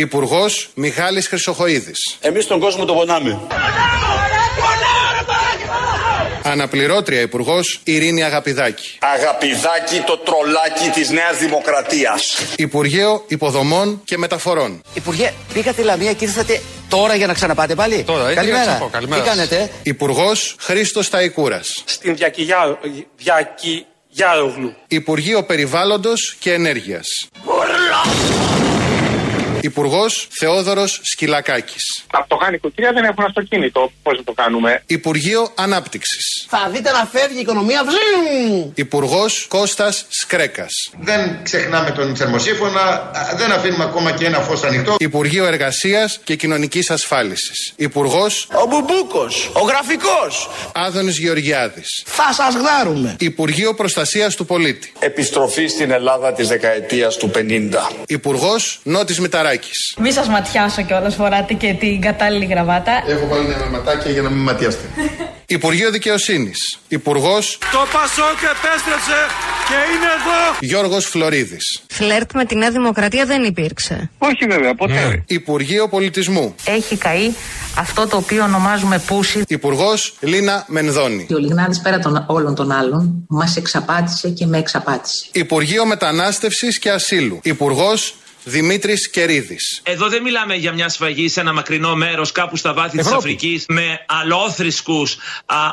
[0.00, 2.16] Υπουργός Μιχάλης Χρυσοχοίδης.
[2.20, 3.40] Εμείς τον κόσμο τον πονάμε.
[6.42, 8.98] Αναπληρώτρια Υπουργός Ειρήνη Αγαπηδάκη.
[9.14, 12.38] Αγαπηδάκι το τρολάκι της Νέας Δημοκρατίας.
[12.56, 14.82] Υπουργείο Υποδομών και Μεταφορών.
[14.94, 18.02] Υπουργέ, πήγατε Λαμία και ήρθατε τώρα για να ξαναπάτε πάλι.
[18.02, 18.58] Τώρα, ε, Καλημέρα.
[18.60, 21.82] πήγα να σας πω, καλημέρα Τι κάνετε; Υπουργός Χρήστος Ταϊκούρας.
[21.84, 22.16] Στην
[23.16, 24.74] Διακυγιάρογλου.
[24.88, 27.06] Υπουργείο Περιβάλλοντος και Ενέργειας.
[29.62, 32.02] Υπουργός Θεόδωρος Σκυλακάκης.
[32.10, 33.92] Από το Χάνικο, κυρία, δεν έχουν αυτοκίνητο.
[34.02, 36.46] Πώς να το κάνουμε; Υπουργείο Ανάπτυξης.
[36.48, 37.84] Θα δείτε να φεύγει η οικονομία.
[37.84, 37.98] Βζζζ.
[38.74, 40.72] Υπουργός Κώστας Σκρέκας.
[41.00, 44.96] Δεν ξεχνάμε τον θερμοσύφωνα, δεν αφήνουμε ακόμα και ένα φως ανοιχτό.
[44.98, 47.72] Υπουργείο Εργασίας και Κοινωνικής Ασφάλισης.
[47.76, 50.50] Υπουργός Ο Μπουμπούκος, ο γραφικός.
[50.74, 52.02] Άδωνης Γεωργιάδης.
[52.06, 53.16] Θα σας γδάρουμε.
[53.18, 54.92] Υπουργείο Προστασίας του Πολίτη.
[54.98, 57.90] Επιστροφή στην Ελλάδα της δεκαετίας του 50.
[58.06, 59.49] Υπουργός Νότης Μηταράκης.
[59.98, 62.92] Μη σας ματιάσω κιόλας, φοράτε και την κατάλληλη γραβάτα.
[63.08, 64.84] Έχω βάλει ένα ματάκια για να μην ματιάστε.
[65.46, 66.78] Υπουργείο Δικαιοσύνης.
[66.88, 69.18] Υπουργός Το Πασόκ επέστρεψε
[69.68, 70.56] και είναι εδώ.
[70.60, 71.82] Γιώργος Φλωρίδης.
[71.88, 74.10] Φλερτ με τη Νέα Δημοκρατία δεν υπήρξε.
[74.18, 75.22] Όχι βέβαια, ποτέ.
[75.26, 76.54] Υπουργείο Πολιτισμού.
[76.64, 77.30] Έχει καεί
[77.78, 79.42] αυτό το οποίο ονομάζουμε πούσι.
[79.48, 81.26] Υπουργός Λίνα Μενδώνη.
[81.34, 85.26] Ο Λιγνάδης πέρα των όλων των άλλων μας εξαπάτησε και με εξαπάτησε.
[85.32, 87.38] Υπουργείο Μετανάστευσης και Ασύλου.
[87.42, 88.14] Υπουργός
[88.44, 89.80] Δημήτρης Κερίδης.
[89.82, 93.64] Εδώ δεν μιλάμε για μια σφαγή σε ένα μακρινό μέρος κάπου στα βάθη της Αφρικής
[93.68, 95.16] με αλόθρησκους,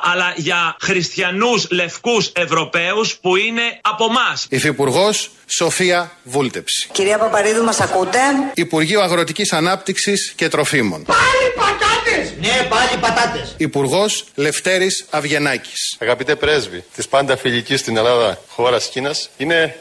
[0.02, 4.38] αλλά για χριστιανούς λευκούς Ευρωπαίους που είναι από εμά.
[4.50, 6.88] Υφυπουργός Σοφία Βούλτεψη.
[6.92, 8.20] Κυρία Παπαρίδου, μας ακούτε;
[8.54, 11.04] Υπουργείο Αγροτικής Ανάπτυξης και Τροφίμων.
[11.04, 11.20] Πάλι
[11.56, 12.34] πατάτες!
[12.40, 13.54] Ναι, πάλι πατάτες.
[13.58, 15.96] Υπουργός Λευτέρης Αυγενάκης.
[16.00, 19.80] Αγαπητέ πρέσβη της πάντα φιλική στην Ελλάδα χώρας Κίνας, είναι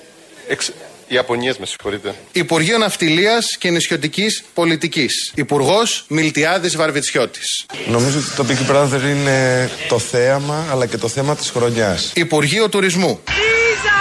[0.48, 0.72] εξ...
[1.08, 2.14] Ιαπωνίας, με συγχωρείτε.
[2.32, 5.32] Υπουργείο Ναυτιλίας και Νησιωτικής Πολιτικής.
[5.34, 7.66] Υπουργός Μιλτιάδης Βαρβιτσιώτης.
[7.88, 12.12] Νομίζω ότι το Big Brother είναι το θέαμα αλλά και το θέμα της χρονιάς.
[12.14, 13.20] Υπουργείο Τουρισμού.
[13.28, 13.98] Λίζα!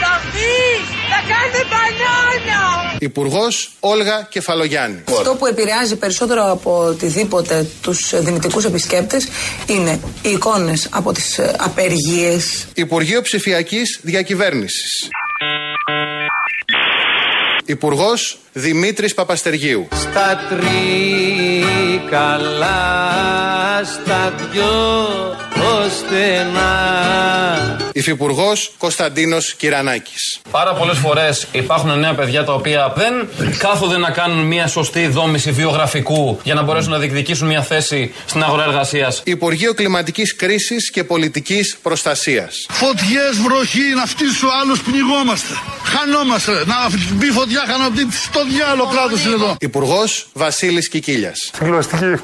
[0.00, 0.88] Θα βγεις!
[1.10, 2.96] Θα κάνετε μπανάνα!
[2.98, 5.02] Υπουργός Όλγα Κεφαλογιάννη.
[5.08, 9.28] Αυτό που επηρεάζει περισσότερο από οτιδήποτε τους δυνητικούς επισκέπτες
[9.66, 12.66] είναι οι εικόνες από τις ε, απεργίες.
[12.74, 15.08] Υπουργείο Ψηφιακής Διακυβέρνησης.
[17.70, 19.88] Υπουργός Δημήτρης Παπαστεργίου.
[19.92, 20.70] Στα τρίκαλα,
[23.84, 24.72] στα δυο
[25.98, 26.70] στενά.
[27.92, 30.40] Υφυπουργός Κωνσταντίνος Κυρανάκης.
[30.50, 35.50] Πάρα πολλές φορές υπάρχουν νέα παιδιά τα οποία δεν κάθονται να κάνουν μια σωστή δόμηση
[35.50, 39.22] βιογραφικού για να μπορέσουν να διεκδικήσουν μια θέση στην αγορά εργασίας.
[39.24, 42.66] Υπουργείο Κλιματικής Κρίσης και Πολιτικής Προστασίας.
[42.70, 45.54] Φωτιές, βροχή, να φτύσει ο άλλο, πνιγόμαστε.
[45.84, 46.52] Χανόμαστε.
[46.52, 46.76] Να
[47.12, 48.06] μπει φωτιά, χανόμαστε.
[48.24, 49.56] Στο διάλογο κράτος είναι εδώ.
[49.60, 51.50] Υπουργός Βασίλης Κικίλιας.
[51.56, 52.20] Συγκλωστική.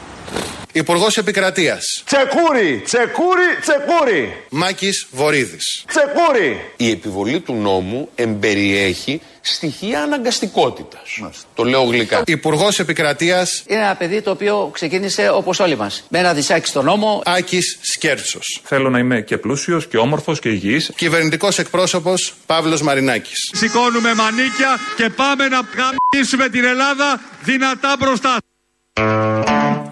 [0.73, 2.03] Υπουργός Επικρατείας.
[2.07, 4.45] Τσεκούρι, τσεκούρι, τσεκούρι.
[4.51, 5.85] Μάκης Βορύδης.
[5.87, 6.71] Τσεκούρι.
[6.77, 11.19] Η επιβολή του νόμου εμπεριέχει στοιχεία αναγκαστικότητας.
[11.55, 12.23] Το λέω γλυκά.
[12.27, 13.63] Υπουργός Επικρατείας.
[13.67, 16.05] Είναι ένα παιδί το οποίο ξεκίνησε όπως όλοι μας.
[16.09, 17.23] Με ένα δισάκι στον νόμο.
[17.25, 18.61] Άκης Σκέρτσος.
[18.65, 20.91] Θέλω να είμαι και πλούσιος και όμορφος και υγιής.
[20.97, 23.51] Κυβερνητικός εκπρόσωπος Παύλος Μαρινάκης.
[23.53, 28.37] Σηκώνουμε μανίκια και πάμε να γαμίσουμε την Ελλάδα δυνατά μπροστά.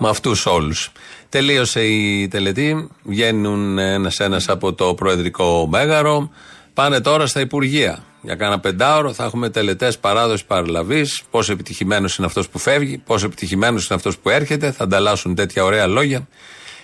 [0.05, 0.93] Με αυτούς όλους.
[1.29, 2.89] Τελείωσε η τελετή.
[3.03, 6.31] Βγαίνουν ένα-ένα από το Προεδρικό Μέγαρο.
[6.75, 8.05] Πάνε τώρα στα Υπουργεία.
[8.23, 11.23] Για κάνα πεντάωρο θα έχουμε τελετές παράδοσης παραλαβής.
[11.31, 14.73] Πόσο επιτυχημένος είναι αυτός που φεύγει, πόσο επιτυχημένος είναι αυτός που έρχεται.
[14.73, 16.29] Θα ανταλλάσσουν τέτοια ωραία λόγια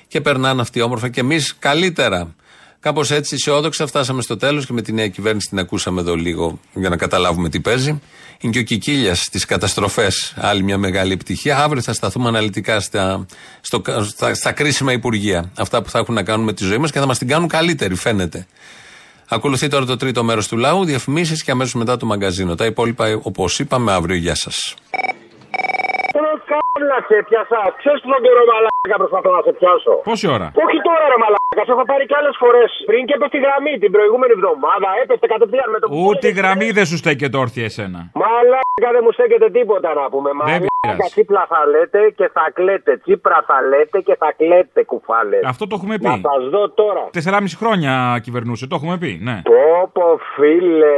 [0.09, 2.35] και περνάνε αυτοί όμορφα και εμείς καλύτερα.
[2.81, 6.61] Κάπως έτσι αισιόδοξα φτάσαμε στο τέλος και με τη νέα κυβέρνηση την ακούσαμε εδώ λίγο
[6.75, 8.01] για να καταλάβουμε τι παίζει.
[8.41, 11.59] Είναι και ο Κικίλιας στις καταστροφές, άλλη μια μεγάλη επιτυχία.
[11.59, 13.27] Αύριο θα σταθούμε αναλυτικά στα,
[13.61, 15.51] στο, στα, στα κρίσιμα υπουργεία.
[15.57, 17.49] Αυτά που θα έχουν να κάνουν με τη ζωή μας και θα μας την κάνουν
[17.49, 18.47] καλύτερη, φαίνεται.
[19.29, 22.55] Ακολουθεί τώρα το τρίτο μέρος του λαού, διαφημίσεις και αμέσως μετά το μαγκαζίνο.
[22.55, 24.17] Τα υπόλοιπα, όπως είπαμε, αύριο.
[24.17, 24.75] Γεια σας.
[26.91, 27.61] Να σε πιάσα.
[27.81, 29.93] Ξέρεις τον καιρό μαλάκα προσπαθώ να σε πιάσω.
[30.09, 32.71] Πόση ώρα; Όχι τώρα ρε μαλάκα, σε έχω πάρει και άλλες φορές.
[32.91, 34.89] Πριν και έπεσε τη γραμμή την προηγούμενη εβδομάδα.
[35.03, 38.01] Έπεσε κατευθείαν με το Ούτε η γραμμή δεν σου στέκεται όρθια εσένα.
[38.23, 40.31] Μαλάκα δεν μου στέκεται τίποτα να πούμε.
[40.39, 41.11] Μαλάκα πειράζει.
[41.15, 42.93] τσίπλα θα λέτε και θα κλαίτε.
[43.05, 45.43] Τσίπρα θα λέτε και θα κλαίτε κουφάλες.
[45.53, 46.21] Αυτό το έχουμε Να πει.
[46.29, 47.03] σας δω τώρα.
[47.13, 47.93] 4,5 χρόνια
[48.25, 49.37] κυβερνούσε, το έχουμε πει, ναι.
[49.53, 49.65] Πω
[49.97, 50.97] πω φίλε,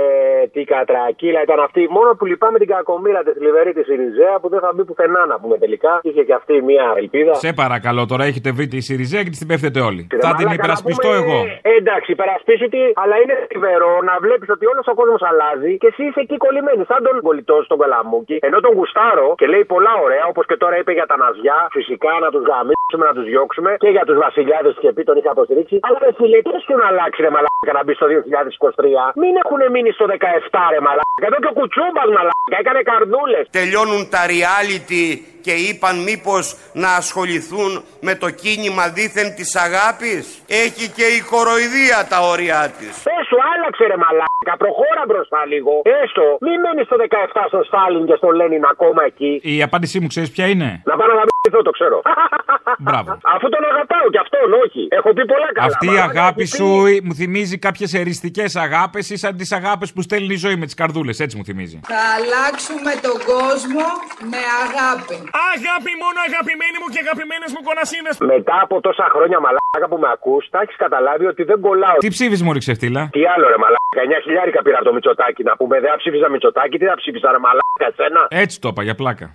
[0.55, 1.83] τι κατρακύλα ήταν αυτή.
[1.97, 5.02] Μόνο που λυπάμαι την κακομήρα της Λιβερή τη Ιριζέα που δεν θα μπει πουθενά
[5.33, 5.93] να πούμε τελικά.
[6.03, 7.35] Είχε και αυτή μια ελπίδα.
[7.35, 10.03] Σε παρακαλώ, τώρα έχετε βρει τη Σιριζέα και της την πέφτετε όλοι.
[10.13, 11.39] Ρε Θα την μαλάκα, υπερασπιστώ να πούμε, εγώ.
[11.71, 15.89] ε, εντάξει, υπερασπίσου τη, αλλά είναι θλιβερό να βλέπεις ότι όλος ο κόσμος αλλάζει και
[15.93, 16.83] εσύ είσαι εκεί κολλημένη.
[16.91, 18.37] Σαν τον κολλητό στον Καλαμούκι.
[18.49, 21.59] Ενώ τον γουστάρω και λέει πολλά ωραία, όπως και τώρα είπε για τα ναζιά.
[21.77, 25.31] Φυσικά να τους γαμίσουμε, να τους διώξουμε και για τους βασιλιάδες και πει τον είχα
[25.37, 25.77] υποστηρίξει.
[25.87, 29.13] Αλλά ρε φίλε, τι έχουν αλλάξει ρε μαλάκα να μπει στο 2023.
[29.23, 31.11] Μην έχουν μείνει στο 17 ρε μαλάκα.
[31.29, 33.45] Εδώ και ο κουτσούμπας μαλάκα έκανε καρδούλες.
[33.61, 37.71] Τελειώνουν τα reality ter και είπαν μήπως να ασχοληθούν
[38.01, 40.23] με το κίνημα δήθεν της αγάπης.
[40.65, 42.93] Έχει και η κοροϊδία τα όρια της.
[43.19, 44.53] Έσω, άλλαξε ρε μαλάκα.
[44.63, 45.73] Προχώρα μπροστά λίγο.
[46.03, 49.33] Έστω, μην μένεις στο 17 στο Στάλιν και στο Λένιν ακόμα εκεί.
[49.55, 51.97] Η απάντησή μου ξέρεις ποια είναι; Να πάω να γαμίσω, το ξέρω.
[52.87, 53.11] Μπράβο.
[53.35, 54.83] Αφού τον αγαπάω και αυτόν, όχι.
[54.99, 55.67] Έχω πει πολλά καλά.
[55.67, 59.53] Αυτή η Μαλάκα, αγάπη έχει σου πει- μου θυμίζει κάποιες εριστικές αγάπες ή σαν τις
[59.53, 61.21] αγάπες που στέλνει η ζωή με τις καρδούλες.
[61.21, 61.81] Έτσι μου θυμίζει.
[61.93, 63.87] Θα αλλάξουμε τον κόσμο
[64.33, 65.17] με αγάπη.
[65.53, 68.15] Αγάπη μόνο αγαπημένοι μου και αγαπημένες μου κονασίνες.
[68.35, 71.99] Μετά από τόσα χρόνια μαλάκα που με ακούς, θα έχεις καταλάβει ότι δεν κολλάω.
[72.05, 75.55] Τι ψήφι μου ξεφτύλα; Τι άλλο ρε μαλάκα, 9 χιλιάρικα πήρα από το Μητσοτάκι να
[75.59, 75.75] πούμε.
[75.83, 79.27] Δεν θα ψήφιζα Μητσοτάκι, τι θα ψήφιζα ρε μαλάκα, εσένα; Έτσι το είπα για πλάκα.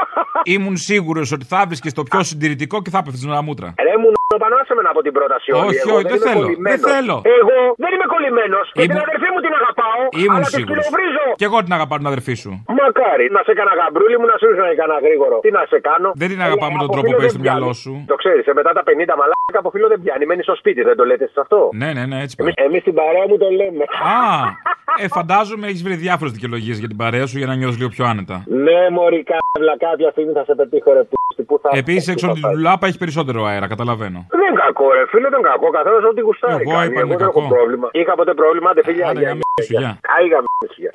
[0.54, 3.68] Ήμουν σίγουρος ότι θα βρίσκε το πιο συντηρητικό και θα έπεφτε με μούτρα.
[3.86, 5.66] Ρε μου να πανάσε με από την πρόταση όλη.
[5.68, 6.70] Όχι, Εγώ όχι, δεν είμαι θέλω, κολλημένος.
[6.72, 7.16] δεν θέλω.
[7.38, 8.66] Εγώ δεν είμαι κολλημένος.
[8.76, 10.00] Και την Ήμουν- αδερφή μου την αγαπάω.
[10.22, 10.84] Ήμουν αλλά τη σίγουρος.
[10.86, 11.24] φιλοβρίζω.
[11.40, 12.50] Και εγώ την αγαπάω την αδερφή σου.
[12.80, 15.36] Μακάρι να σε έκανα γαμπρούλι μου να σου ήρθα να έκανα γρήγορο.
[15.44, 16.08] Τι να σε κάνω.
[16.22, 17.82] Δεν την Ε, αγαπάω με τον από τρόπο φίλο που έχεις δεν στο μυαλό πιάνει.
[17.82, 17.92] σου.
[18.12, 19.14] Το ξέρεις, μετά τα 50
[19.52, 20.26] μαλάκα από φίλο δεν πιάνει.
[20.26, 22.36] Μένει στο σπίτι, δεν το λέτε σε αυτό; Ναι, ναι, ναι, έτσι.
[22.38, 23.84] Εμείς, εμείς στην παρέα μου το λέμε.
[24.16, 27.88] Α, ε, φαντάζομαι έχεις βρει διάφορες δικαιολογίες για την παρέα σου για να νιώσει λίγο
[27.88, 28.36] πιο άνετα.
[28.66, 31.68] Ναι, Μωρή κάβλα, κάποια στιγμή θα σε πετύχω ρε πούστη, που θα.
[31.72, 32.54] Επίσης, που έξω θα από τη πάει.
[32.54, 34.20] δουλάπα έχεις περισσότερο αέρα, καταλαβαίνω.
[34.28, 35.66] Δεν είναι κακό, ρε φίλε, δεν είναι κακό.
[35.76, 36.62] Καθένας ό,τι γουστάρει.
[36.64, 36.86] Εγώ κάνει.
[36.86, 37.54] είπα είναι δεν έχω κακό.
[37.54, 37.86] πρόβλημα.
[38.00, 39.08] Είχα ποτέ πρόβλημα, άντε φίλια.
[39.08, 39.88] Άντε, γεια,
[40.32, 40.92] γαμίσου, γεια.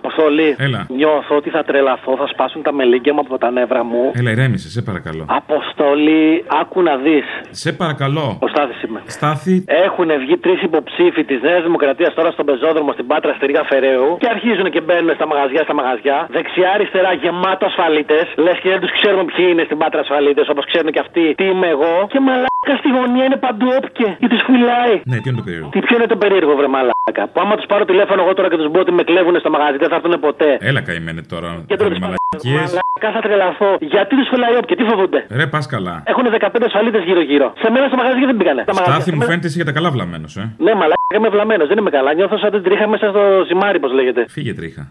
[0.00, 0.16] Γεια.
[0.16, 0.46] Άι, γαμίσου, γεια.
[0.48, 0.56] Αποστολή.
[0.58, 0.86] Έλα.
[0.88, 4.10] Νιώθω ότι θα τρελαθώ, θα σπάσουν τα μελίγκια μου από τα νεύρα μου.
[4.14, 5.24] Έλα, ηρέμησε, σε παρακαλώ.
[5.28, 7.24] Αποστολή, άκου να δεις.
[7.50, 8.38] Σε παρακαλώ.
[8.40, 9.02] Ο Στάθης είμαι.
[9.06, 13.64] Στάθη, Έχουν βγει τρεις υποψήφοι της Νέας Δημοκρατίας τώρα στον πεζόδρομο στην Πάτρα στη Ρίγα
[13.64, 16.26] Φεραίου και αρχίζουν και μπαίνουν στα μαγαζιά, στα μαγαζιά.
[16.30, 18.26] Δεξιά-αριστερά γεμάτο ασφαλίτες.
[18.36, 21.44] Λες και δεν τους ξέρουμε ποιοι είναι στην Πάτρα ασφαλίτες όπως ξέρουν και αυτοί τι
[21.44, 22.06] είμαι εγώ.
[22.12, 24.94] Και μαλάκα στη γωνία είναι παντού όπκε ή του φυλάει.
[25.04, 26.97] ναι, τι είναι το περίεργο; Τι ποιο είναι το περίεργο, βρε μαλάκα;
[27.32, 29.76] Που άμα τους πάρω τηλέφωνο εγώ τώρα και τους πω ότι με κλέβουν στο μαγαζί
[29.76, 30.56] δεν θα έρθουν ποτέ.
[30.60, 31.48] Έλα, καημένε τώρα.
[31.66, 32.70] Και τώρα με τους μαλακίες.
[32.76, 33.76] Μαλάκα θα τρελαθώ.
[33.80, 36.02] Γιατί τους φυλάει όπκε, τι φοβούνται; Ρε, πας καλά.
[36.06, 37.52] Έχουν 15 ασφαλίτε γύρω-γύρω.
[37.62, 38.62] Σε μένα στο μαγαζί δεν πήγανε.
[38.62, 38.94] Στα μαγαζιά.
[38.94, 40.54] Στάθη, μου φαίνεται εσύ για τα καλά βλαμμένος, ε.
[40.58, 42.14] Ναι, μαλάκα είμαι βλαμμένος, δεν είμαι καλά.
[42.14, 44.24] Νιώθω σαν την τρίχα μέσα στο ζυμάρι, πώ λέγεται.
[44.28, 44.82] Φύγε τρίχα.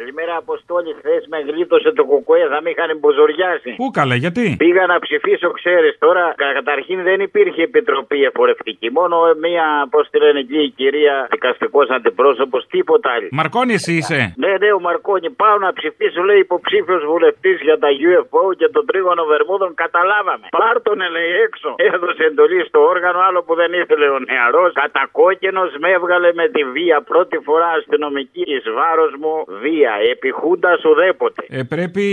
[0.00, 0.90] Καλημέρα, Αποστόλη.
[1.00, 3.70] Χθες με γλίτωσε το κουκουέ, θα με είχαν μποζοριάσει.
[3.80, 6.24] Πού καλέ, γιατί; Πήγα να ψηφίσω, ξέρεις τώρα.
[6.42, 8.88] κα- Καταρχήν δεν υπήρχε επιτροπή εφορευτική.
[8.98, 13.28] Μόνο μία, πώς τη λένε εκεί, η κυρία δικαστικός αντιπρόσωπος, τίποτα άλλο.
[13.40, 17.88] Μαρκώνει εσύ είσαι; Ναι, ναι, ο Μαρκόνι, πάω να ψηφίσω, λέει υποψήφιος βουλευτής για τα
[18.10, 19.70] UFO και τον τρίγωνο Βερμούδων.
[19.84, 20.46] Καταλάβαμε.
[20.58, 21.68] Πάρτονε, λέει έξω.
[21.76, 24.70] Έδωσε εντολή στο όργανο, άλλο που δεν ήθελε ο νεαρός.
[24.82, 26.96] Κατακόκκινος με έβγαλε με τη βία.
[27.12, 29.89] Πρώτη φορά αστυνομική εις βάρος μου βία.
[30.14, 31.42] Επιχούντα ουδέποτε.
[31.48, 32.04] Ε, πρέπει.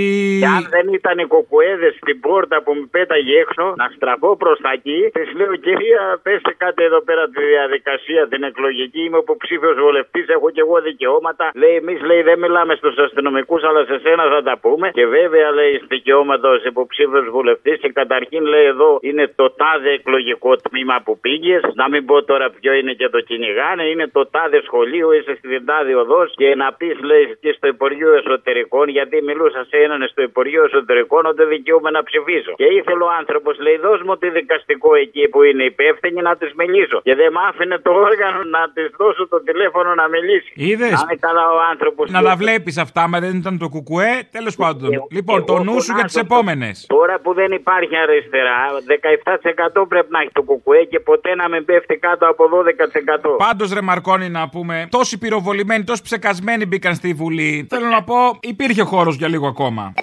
[0.42, 4.58] Και αν δεν ήταν οι κοκουέδε στην πόρτα που με πέταγε έξω, να στραφώ προς
[4.66, 9.02] τα εκεί, της λέω κυρία, πέστε κάτι εδώ πέρα τη διαδικασία την εκλογική.
[9.04, 11.46] Είμαι υποψήφιο βουλευτής, έχω και εγώ δικαιώματα.
[11.62, 14.88] Λέει, εμείς λέει δεν μιλάμε στους αστυνομικούς, αλλά σε σένα θα τα πούμε.
[14.98, 17.78] Και βέβαια λέει δικαιώματα ω υποψήφιο βουλευτής.
[17.80, 21.62] Και καταρχήν λέει εδώ είναι το τάδε εκλογικό τμήμα που πήγες.
[21.74, 23.84] Να μην πω τώρα ποιο είναι και το κυνηγάνε.
[23.84, 26.34] Είναι το τάδε σχολείο, είσαι στην τάδε οδός.
[26.36, 31.22] Και να πεις λέει και στο Υπουργείο Εσωτερικών, γιατί μιλούσα σε έναν στο Υπουργείο Εσωτερικών
[31.32, 32.52] ότι δικαιούμαι να ψηφίσω.
[32.62, 36.52] Και ήθελε ο άνθρωπος, λέει, δώσ' μου τη δικαστικό εκεί που είναι υπεύθυνη να της
[36.62, 36.98] μιλήσω.
[37.08, 40.50] Και δεν μ' άφηνε το όργανο να της δώσω το τηλέφωνο να μιλήσει.
[40.70, 42.06] Είδες; Να είναι καλά ο άνθρωπος.
[42.18, 44.14] Να τα βλέπεις αυτά, μα δεν ήταν το κουκουέ.
[44.38, 44.90] Τέλος πάντων.
[45.18, 46.76] Λοιπόν, το νου σου για τις επόμενες.
[46.96, 51.66] Τώρα που δεν υπάρχει αριστερά, 17% πρέπει να έχει το κουκουέ και ποτέ να μην
[51.66, 53.36] πέφτει κάτω από 12%.
[53.48, 57.57] Πάντως, ρε Μαρκόνη, να πούμε, τόσοι πυροβολημένοι, τόσοι ψεκασμένοι μπήκαν στη Βουλή.
[57.70, 59.94] Θέλω να πω, υπήρχε χώρος για λίγο ακόμα.